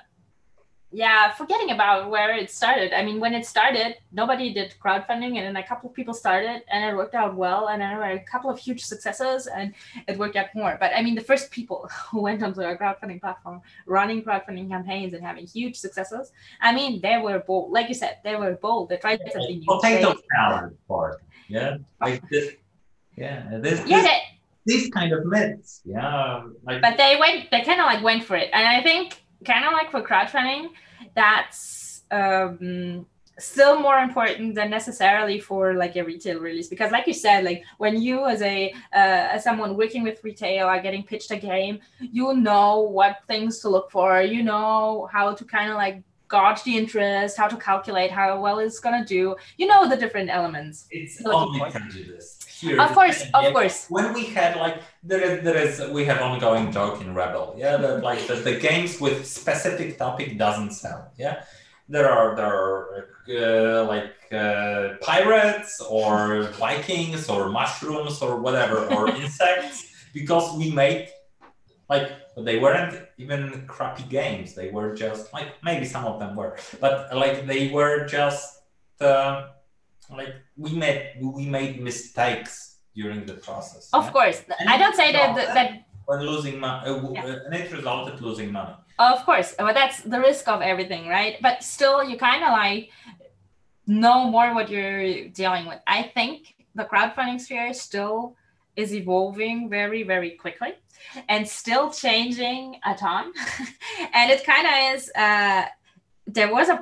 [0.90, 2.94] yeah, forgetting about where it started.
[2.94, 6.62] I mean, when it started, nobody did crowdfunding, and then a couple of people started,
[6.70, 9.74] and it worked out well, and there were a couple of huge successes, and
[10.06, 10.78] it worked out more.
[10.80, 15.12] But I mean, the first people who went onto a crowdfunding platform, running crowdfunding campaigns
[15.12, 17.70] and having huge successes, I mean, they were bold.
[17.70, 18.88] Like you said, they were bold.
[18.88, 19.66] They tried something new.
[19.66, 22.52] potato salad part yeah like this
[23.16, 24.20] yeah this, yeah, this they,
[24.68, 25.80] these kind of myths.
[25.84, 26.06] Yeah.
[26.06, 28.50] Um, like, but they went, they kind of like went for it.
[28.52, 30.68] And I think kind of like for crowdfunding,
[31.14, 33.06] that's um,
[33.38, 36.68] still more important than necessarily for like a retail release.
[36.68, 40.66] Because like you said like when you as a uh, as someone working with retail
[40.66, 44.20] are getting pitched a game you know what things to look for.
[44.22, 48.58] You know how to kind of like gauge the interest how to calculate how well
[48.58, 49.36] it's going to do.
[49.56, 50.86] You know the different elements.
[50.90, 55.56] It's only prejudice here of course of course when we had like there is there
[55.56, 59.98] is we have ongoing joke in rebel yeah that like the, the games with specific
[59.98, 61.44] topic doesn't sell yeah
[61.88, 69.08] there are there are uh, like uh, pirates or Vikings or mushrooms or whatever or
[69.22, 71.08] insects because we made
[71.88, 74.54] like they weren't even crappy games.
[74.54, 78.62] They were just like maybe some of them were, but like they were just
[79.00, 79.48] uh,
[80.10, 83.90] like we made we made mistakes during the process.
[83.92, 84.10] Of yeah?
[84.10, 87.44] course, and I don't say that that when losing money, uh, yeah.
[87.46, 88.74] and it resulted losing money.
[88.98, 91.36] Of course, but that's the risk of everything, right?
[91.40, 92.90] But still, you kind of like
[93.86, 95.80] know more what you're dealing with.
[95.86, 98.36] I think the crowdfunding sphere still
[98.76, 100.74] is evolving very, very quickly
[101.28, 103.32] and still changing a ton.
[104.14, 105.64] and it kind of is uh,
[106.28, 106.78] there was a,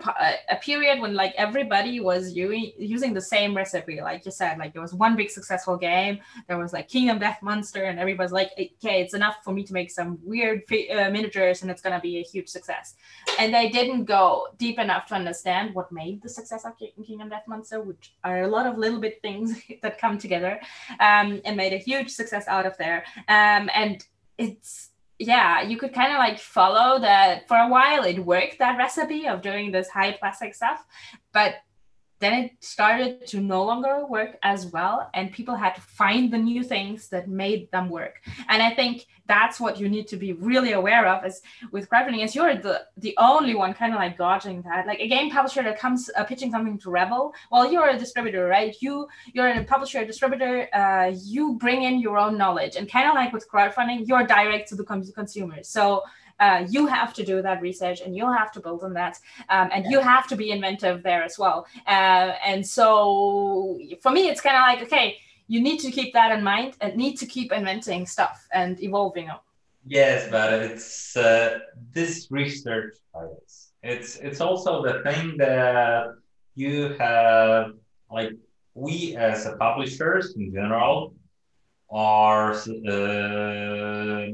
[0.51, 4.72] a period when like everybody was using using the same recipe like you said like
[4.72, 6.18] there was one big successful game
[6.49, 9.72] there was like kingdom death monster and everybody's like okay it's enough for me to
[9.72, 12.94] make some weird uh, miniatures and it's going to be a huge success.
[13.38, 16.72] And they didn't go deep enough to understand what made the success of
[17.07, 20.61] kingdom death monster which are a lot of little bit things that come together
[21.01, 23.05] um, and made a huge success out of there.
[23.28, 24.05] Um, and
[24.38, 28.04] it's yeah, you could kind of like follow that for a while.
[28.04, 30.84] It worked that recipe of doing this high plastic stuff,
[31.32, 31.54] but
[32.18, 36.38] then it started to no longer work as well and people had to find the
[36.38, 38.20] new things that made them work.
[38.48, 41.42] And i think that's what you need to be really aware of is
[41.72, 44.86] with crowdfunding is you're the the only one kind of like gauging that.
[44.86, 48.46] Like a game publisher that comes uh, pitching something to rebel well you're a distributor
[48.46, 48.74] right?
[48.80, 52.76] You you're a publisher a distributor uh, you bring in your own knowledge.
[52.76, 55.68] And kind of like with crowdfunding you're direct to the consumers.
[55.68, 56.02] So
[56.41, 59.18] uh, you have to do that research and you'll have to build on that
[59.49, 61.66] um, and you have to be inventive there as well.
[61.87, 65.16] Uh, and so for me it's kind of like okay
[65.49, 69.28] you need to keep that in mind and need to keep inventing stuff and evolving
[69.87, 71.59] yes but it's uh,
[71.93, 72.97] this research
[73.82, 76.14] it's it's also the thing that
[76.55, 77.72] you have
[78.11, 78.32] like
[78.74, 81.14] we as a publishers in general
[81.91, 84.26] are uh,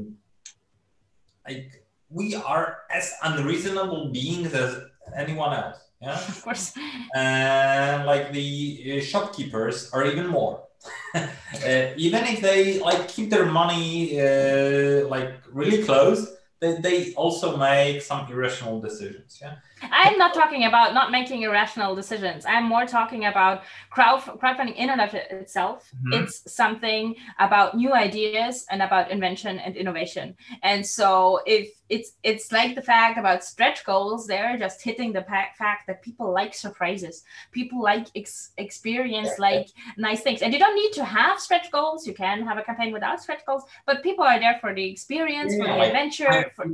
[1.47, 1.82] like
[2.13, 4.77] we are as unreasonable beings as
[5.17, 5.77] anyone else.
[6.01, 6.73] Yeah, of course.
[7.15, 10.63] And like the uh, shopkeepers are even more.
[11.15, 16.27] uh, even if they like keep their money uh, like really close,
[16.63, 19.39] they, they also make some irrational decisions.
[19.41, 19.55] Yeah.
[19.91, 22.45] I'm not talking about not making irrational decisions.
[22.45, 25.91] I'm more talking about crowd crowdfunding in and of itself.
[25.93, 26.23] Mm-hmm.
[26.23, 30.35] It's something about new ideas and about invention and innovation.
[30.63, 35.23] And so if it's it's like the fact about stretch goals, they're just hitting the
[35.23, 37.23] fact that people like surprises.
[37.51, 39.67] People like ex- experience, like
[39.97, 40.41] nice things.
[40.41, 42.07] And you don't need to have stretch goals.
[42.07, 45.53] You can have a campaign without stretch goals, but people are there for the experience,
[45.53, 46.51] yeah, for the like, adventure.
[46.55, 46.65] For...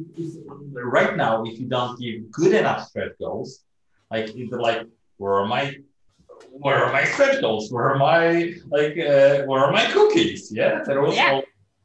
[0.73, 3.63] Right now, if you don't give good enough stretch goals.
[4.11, 4.87] Like like
[5.17, 5.75] where are my
[6.51, 7.71] where are my stretch goals?
[7.71, 10.51] Where are my like uh, where are my cookies?
[10.51, 11.41] Yeah, they're also yeah.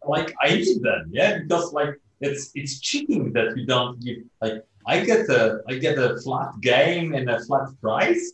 [0.06, 1.10] like I need them.
[1.12, 5.74] Yeah, because like it's it's cheating that you don't give like I get a I
[5.78, 8.32] get a flat game and a flat price.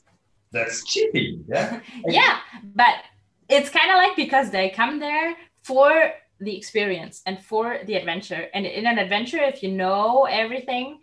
[0.52, 1.44] That's cheating.
[1.48, 1.80] Yeah.
[2.04, 2.38] Like, yeah,
[2.74, 2.94] but
[3.48, 8.48] it's kind of like because they come there for the experience and for the adventure.
[8.54, 11.00] And in an adventure, if you know everything,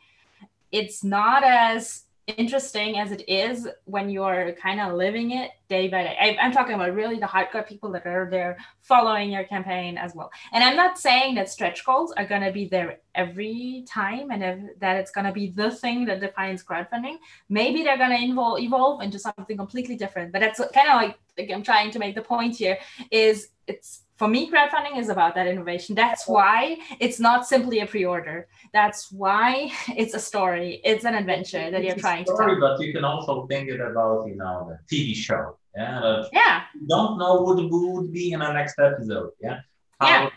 [0.72, 6.04] it's not as interesting as it is when you're kind of living it day by
[6.04, 6.18] day.
[6.20, 10.14] I, am talking about really the hardcore people that are there following your campaign as
[10.14, 10.30] well.
[10.52, 14.44] And I'm not saying that stretch goals are going to be there every time and
[14.44, 17.16] if, that it's going to be the thing that defines crowdfunding.
[17.48, 20.34] Maybe they're going to evolve, evolve into something completely different.
[20.34, 22.78] But that's kind of like, like I'm trying to make the point here
[23.10, 25.96] is it's for me, crowdfunding is about that innovation.
[25.96, 28.48] That's why it's not simply a pre-order.
[28.74, 30.82] That's why it's a story.
[30.84, 32.78] It's an adventure that you're trying story, to tell.
[32.78, 35.58] But you can also think it about, you know, the TV show.
[35.76, 36.24] Yeah.
[36.34, 36.64] yeah.
[36.88, 39.32] Don't know what would be in the next episode.
[39.40, 39.60] Yeah.
[40.00, 40.30] How, yeah.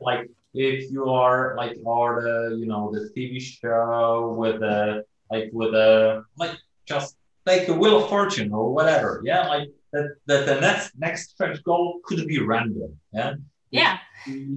[0.00, 5.50] Like if you are like or the you know the TV show with a like
[5.52, 6.56] with a like
[6.86, 7.16] just
[7.46, 9.20] like a Wheel of Fortune or whatever.
[9.24, 9.46] Yeah.
[9.48, 12.98] Like that, that the next next stretch goal could be random.
[13.12, 13.34] Yeah.
[13.70, 13.98] yeah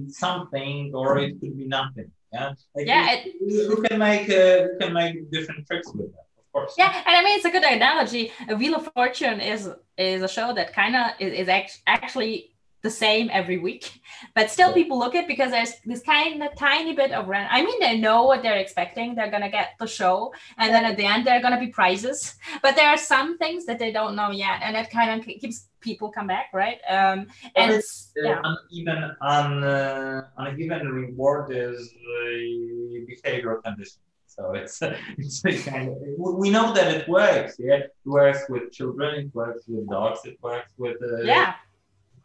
[0.08, 4.92] something or it could be nothing yeah like yeah it, we, can make uh, can
[4.92, 8.32] make different tricks with that of course yeah and i mean it's a good analogy
[8.48, 12.53] a wheel of fortune is is a show that kind of is, is act- actually
[12.84, 14.00] the same every week
[14.34, 17.48] but still people look at because there's this kind of tiny bit of rent.
[17.50, 19.14] I mean they know what they're expecting.
[19.14, 21.60] They're going to get the show and then at the end there are going to
[21.60, 22.34] be prizes.
[22.62, 25.68] But there are some things that they don't know yet and it kind of keeps
[25.80, 26.78] people come back right?
[26.88, 27.26] Um
[27.56, 28.42] and it's uh, yeah.
[28.42, 34.00] uneven un, uh, uneven reward is the behavioral condition.
[34.26, 34.82] So it's
[35.18, 37.74] it's kind of we know that it works yeah.
[37.74, 41.54] It works with children it works with dogs it works with uh, yeah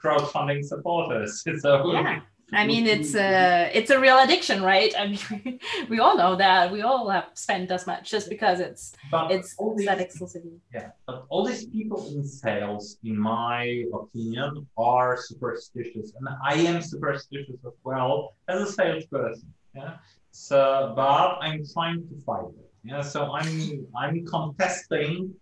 [0.04, 1.44] crowdfunding supporters.
[1.60, 2.22] So yeah.
[2.54, 4.94] I mean, it's a it's a real addiction, right?
[4.98, 6.72] I mean, we all know that.
[6.72, 10.58] We all have spent as much just because it's but it's these, that exclusivity.
[10.74, 16.82] Yeah, but all these people in sales, in my opinion, are superstitious, and I am
[16.82, 19.54] superstitious as well as a salesperson.
[19.76, 19.98] Yeah.
[20.32, 22.72] So, but I'm trying to fight it.
[22.84, 23.02] Yeah.
[23.02, 25.34] So I'm I'm contesting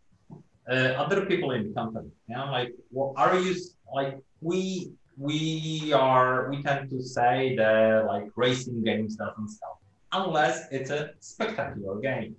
[0.70, 2.10] uh, other people in the company.
[2.28, 2.50] Yeah.
[2.50, 3.56] Like, well, are you
[3.94, 9.80] like we we are we tend to say that like racing games doesn't sell
[10.12, 12.36] unless it's a spectacular game.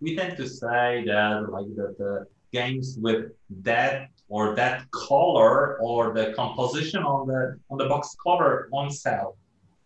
[0.00, 3.32] We tend to say that like the, the games with
[3.62, 9.36] that or that color or the composition on the on the box cover won't sell.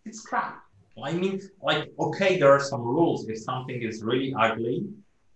[0.05, 0.63] It's crap.
[1.03, 3.29] I mean, like, okay, there are some rules.
[3.29, 4.85] If something is really ugly,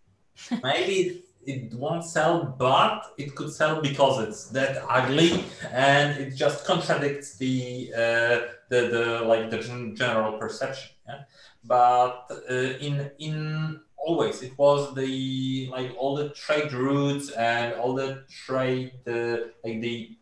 [0.63, 6.67] maybe it won't sell, but it could sell because it's that ugly, and it just
[6.67, 8.37] contradicts the uh,
[8.69, 9.59] the, the like the
[9.97, 10.91] general perception.
[11.09, 11.23] Yeah?
[11.65, 12.55] But uh,
[12.87, 18.93] in in always it was the like all the trade routes and all the trade
[19.07, 20.17] uh, like the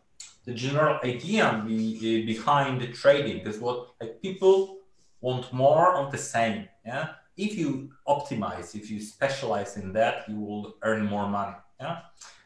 [0.45, 4.77] the general idea be, behind the trading is what like people
[5.21, 7.07] want more of the same yeah
[7.37, 11.55] if you optimize, if you specialize in that, you will earn more money.
[11.79, 11.99] Yeah.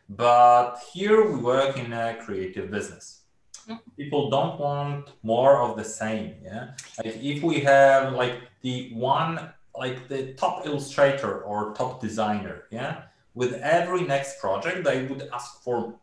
[0.10, 3.22] But here we work in a creative business.
[3.68, 3.80] Mm.
[3.98, 6.36] People don't want more of the same.
[6.44, 6.72] Yeah.
[6.98, 13.04] Like if we have like the one, like the top illustrator or top designer, yeah,
[13.34, 15.96] with every next project, they would ask for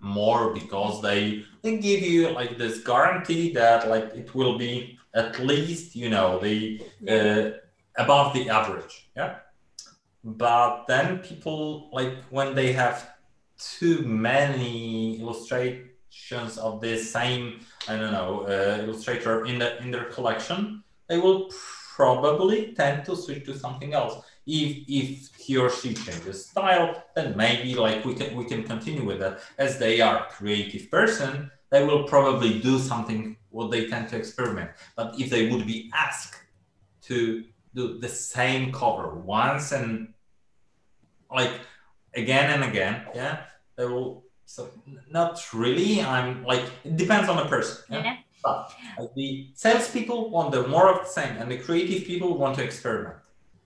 [0.00, 5.38] more because they, they give you like this guarantee that like it will be at
[5.40, 7.58] least, you know, the, uh,
[7.96, 9.08] above the average.
[9.16, 9.36] Yeah.
[10.24, 13.14] But then people like when they have
[13.58, 20.04] too many illustrations of the same, I don't know, uh, illustrator in the in their
[20.04, 21.50] collection, they will
[21.94, 24.24] probably tend to switch to something else.
[24.46, 29.04] If if he or she changes style, then maybe like we can we can continue
[29.04, 29.40] with that.
[29.58, 34.70] As they are creative person, they will probably do something what they tend to experiment.
[34.96, 36.40] But if they would be asked
[37.02, 37.44] to
[37.74, 40.12] do the same cover once and
[41.32, 41.52] like
[42.14, 43.40] again and again yeah
[43.76, 44.70] they will so
[45.10, 48.16] not really i'm like it depends on the person yeah, yeah.
[48.42, 52.56] but like, the salespeople want the more of the same and the creative people want
[52.56, 53.16] to experiment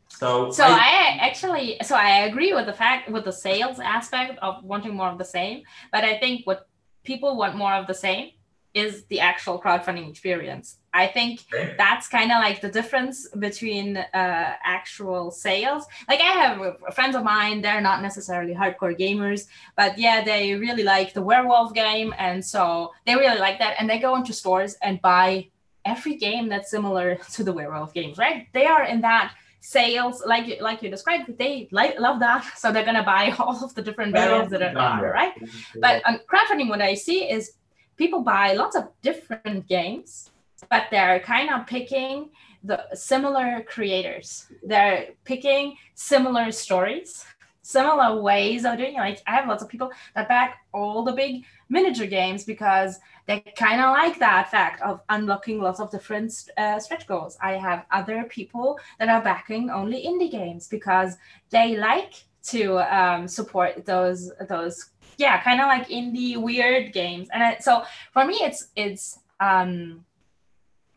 [0.08, 4.38] so so I, I, actually so i agree with the fact with the sales aspect
[4.40, 6.68] of wanting more of the same but i think what
[7.04, 8.30] people want more of the same
[8.74, 10.76] is the actual crowdfunding experience.
[10.98, 11.44] I think
[11.76, 15.86] that's kind of like the difference between uh, actual sales.
[16.08, 19.46] Like I have friends of mine, they're not necessarily hardcore gamers,
[19.76, 23.88] but yeah, they really like the werewolf game, and so they really like that, and
[23.88, 25.48] they go into stores and buy
[25.84, 28.18] every game that's similar to the werewolf games.
[28.18, 28.48] Right?
[28.52, 32.84] They are in that sales like like you described they like love that so they're
[32.84, 35.34] gonna buy all of the different variants that are right
[35.80, 37.58] but on crowdfunding what i see is
[37.98, 40.30] people buy lots of different games,
[40.70, 42.30] but they're kind of picking
[42.64, 44.46] the similar creators.
[44.62, 47.24] They're picking similar stories,
[47.62, 48.98] similar ways of doing it.
[48.98, 53.40] Like I have lots of people that back all the big miniature games because they
[53.56, 57.36] kind of like that fact of unlocking lots of different uh, stretch goals.
[57.42, 61.16] I have other people that are backing only indie games because
[61.50, 67.28] they like to um, support those those yeah, kind of like indie weird games.
[67.32, 67.82] And I, so
[68.12, 70.04] for me, it's it's um,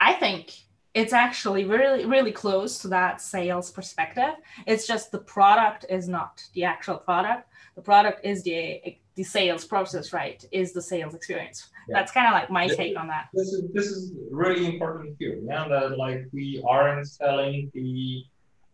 [0.02, 0.52] I think
[0.94, 4.34] it's actually really really close to that sales perspective.
[4.68, 7.48] It's just the product is not the actual product.
[7.76, 10.44] The product is the the sales process, right?
[10.52, 11.70] Is the sales experience.
[11.88, 11.98] Yeah.
[11.98, 13.30] That's kind of like my take on that.
[13.34, 15.40] This is this is really important here.
[15.44, 18.26] Yeah, that like we aren't selling the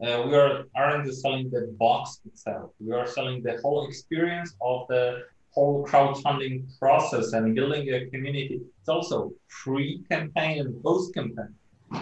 [0.04, 2.72] uh, we are aren't selling the box itself.
[2.80, 5.24] We are selling the whole experience of the
[5.58, 8.62] whole crowdfunding process and building a community.
[8.80, 11.56] It's also pre-campaign and post-campaign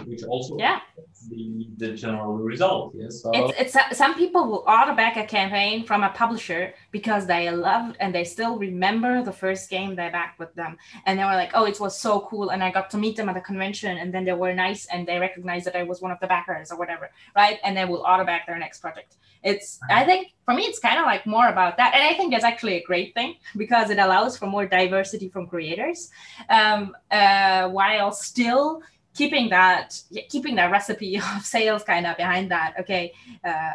[0.04, 0.80] which also yeah
[1.28, 2.94] the, the general result.
[2.94, 7.26] Yeah, so it's, it's some people will order back a campaign from a publisher because
[7.26, 11.24] they love and they still remember the first game they backed with them, and they
[11.24, 13.40] were like, "Oh, it was so cool," and I got to meet them at the
[13.40, 16.26] convention, and then they were nice and they recognized that I was one of the
[16.26, 17.58] backers or whatever, right?
[17.64, 19.16] And they will order back their next project.
[19.42, 22.32] It's I think for me it's kind of like more about that, and I think
[22.32, 26.10] that's actually a great thing because it allows for more diversity from creators,
[26.48, 28.82] um, uh, while still
[29.16, 33.12] keeping that keeping that recipe of sales kind of behind that okay
[33.44, 33.72] uh,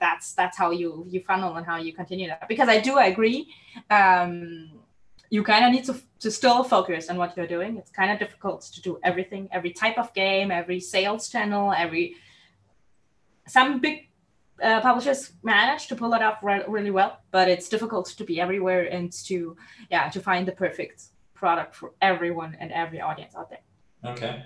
[0.00, 2.48] that's that's how you you funnel and how you continue that.
[2.48, 3.48] Because i do agree
[3.90, 4.70] um,
[5.32, 7.76] you kind of need to, to still focus on what you're doing.
[7.76, 12.16] It's kind of difficult to do everything every type of game every sales channel every
[13.46, 14.08] some big
[14.62, 18.40] uh, publishers manage to pull it off re- really well but it's difficult to be
[18.40, 19.56] everywhere and to
[19.90, 23.64] yeah to find the perfect product for everyone and every audience out there.
[24.04, 24.44] Okay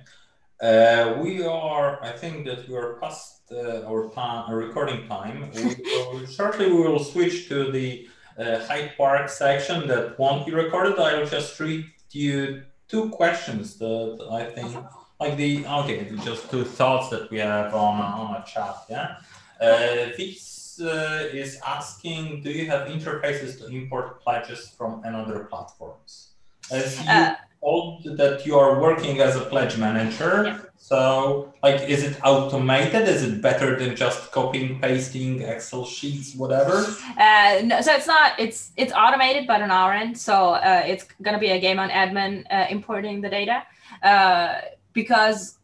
[1.22, 5.50] we are, I think that we are past uh, our time, our recording time.
[6.30, 10.98] Shortly, we will switch to the uh, Hyde Park section that won't be recorded.
[10.98, 14.76] I will just read you two questions that I think,
[15.20, 18.76] like the, okay, just two thoughts that we have on, on a chat.
[18.88, 19.16] Yeah.
[19.60, 26.30] Uh, this uh, is asking, do you have interfaces to import pledges from another platforms?
[26.70, 27.34] As you uh,
[27.64, 30.34] told that you are working as a pledge manager.
[30.46, 30.58] Yeah.
[30.76, 33.08] So, like, is it automated?
[33.08, 36.76] Is it better than just copying, pasting Excel sheets, whatever?
[37.18, 38.38] Uh, no, so it's not.
[38.38, 40.12] It's it's automated, but on our end.
[40.18, 40.34] So
[40.70, 43.62] uh, it's gonna be a Gamefound admin uh, importing the data
[44.02, 44.60] uh,
[44.92, 45.58] because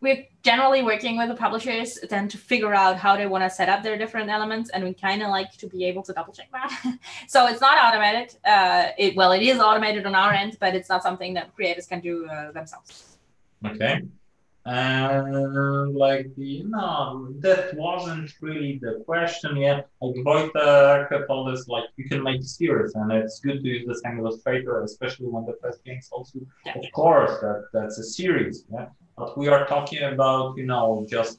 [0.00, 3.68] we're generally working with the publishers then to figure out how they want to set
[3.70, 6.48] up their different elements and we kind of like to be able to double check
[6.52, 6.70] that.
[7.26, 10.90] So it's not automated uh, it well it is automated on our end but it's
[10.90, 13.16] not something that creators can do uh, themselves.
[13.64, 14.02] Okay.
[14.66, 19.88] And like you know that wasn't really the question yet.
[20.00, 23.98] Like Wojtek told us like you can make series and it's good to use the
[24.04, 26.78] same illustrator especially when the first game also yeah.
[26.78, 31.38] of course that that's a series yeah but we are talking about you know just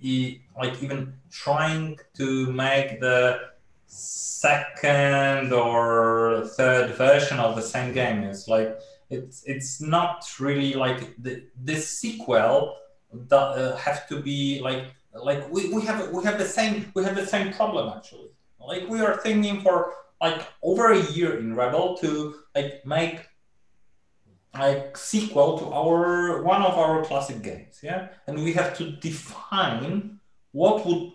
[0.00, 3.40] e- like even trying to make the
[3.86, 8.24] second or third version of the same game.
[8.24, 8.78] Is like
[9.10, 12.76] it's it's not really like the this sequel
[13.12, 17.04] that uh, have to be like like we, we have we have the same we
[17.04, 18.30] have the same problem actually.
[18.60, 23.26] Like we are thinking for like over a year in rebel to like make
[24.58, 28.08] like sequel to our one of our classic games yeah?
[28.26, 30.20] And we have to define
[30.52, 31.12] what would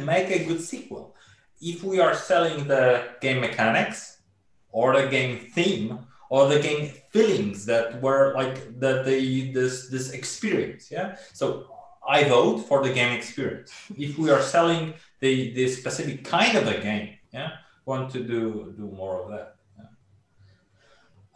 [0.04, 1.14] make a good sequel.
[1.60, 4.18] If we are selling the game mechanics
[4.70, 5.98] or the game theme
[6.30, 11.16] or the game feelings that were like that the this this experience yeah?
[11.32, 11.66] So
[12.08, 13.72] i vote for the game experience.
[13.96, 17.50] If we are selling the the specific kind of a game yeah?
[17.84, 19.57] Want to do do more of that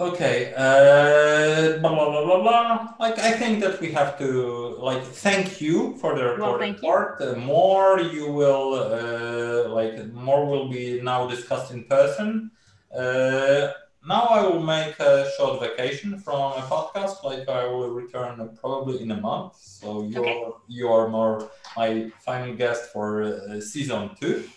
[0.02, 2.94] Okay, uh, blah, blah, blah, blah, blah.
[2.98, 7.20] Like, I think that we have to, like, thank you for the recording well, part.
[7.22, 12.50] Uh, more you will, uh, like, more will be now discussed in person.
[12.92, 13.70] Uh,
[14.04, 17.22] now I will make a short vacation from a podcast.
[17.22, 19.54] Like, I will return probably in a month.
[19.62, 20.42] So you're, okay.
[20.66, 24.50] you are more my final guest for uh, season two.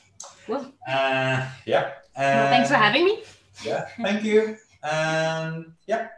[0.48, 1.91] Well, uh, yeah.
[2.18, 3.22] well, thanks for having me.
[3.64, 4.58] Yeah, thank you.
[4.86, 6.10] And yeah,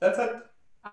[0.00, 0.30] that's it.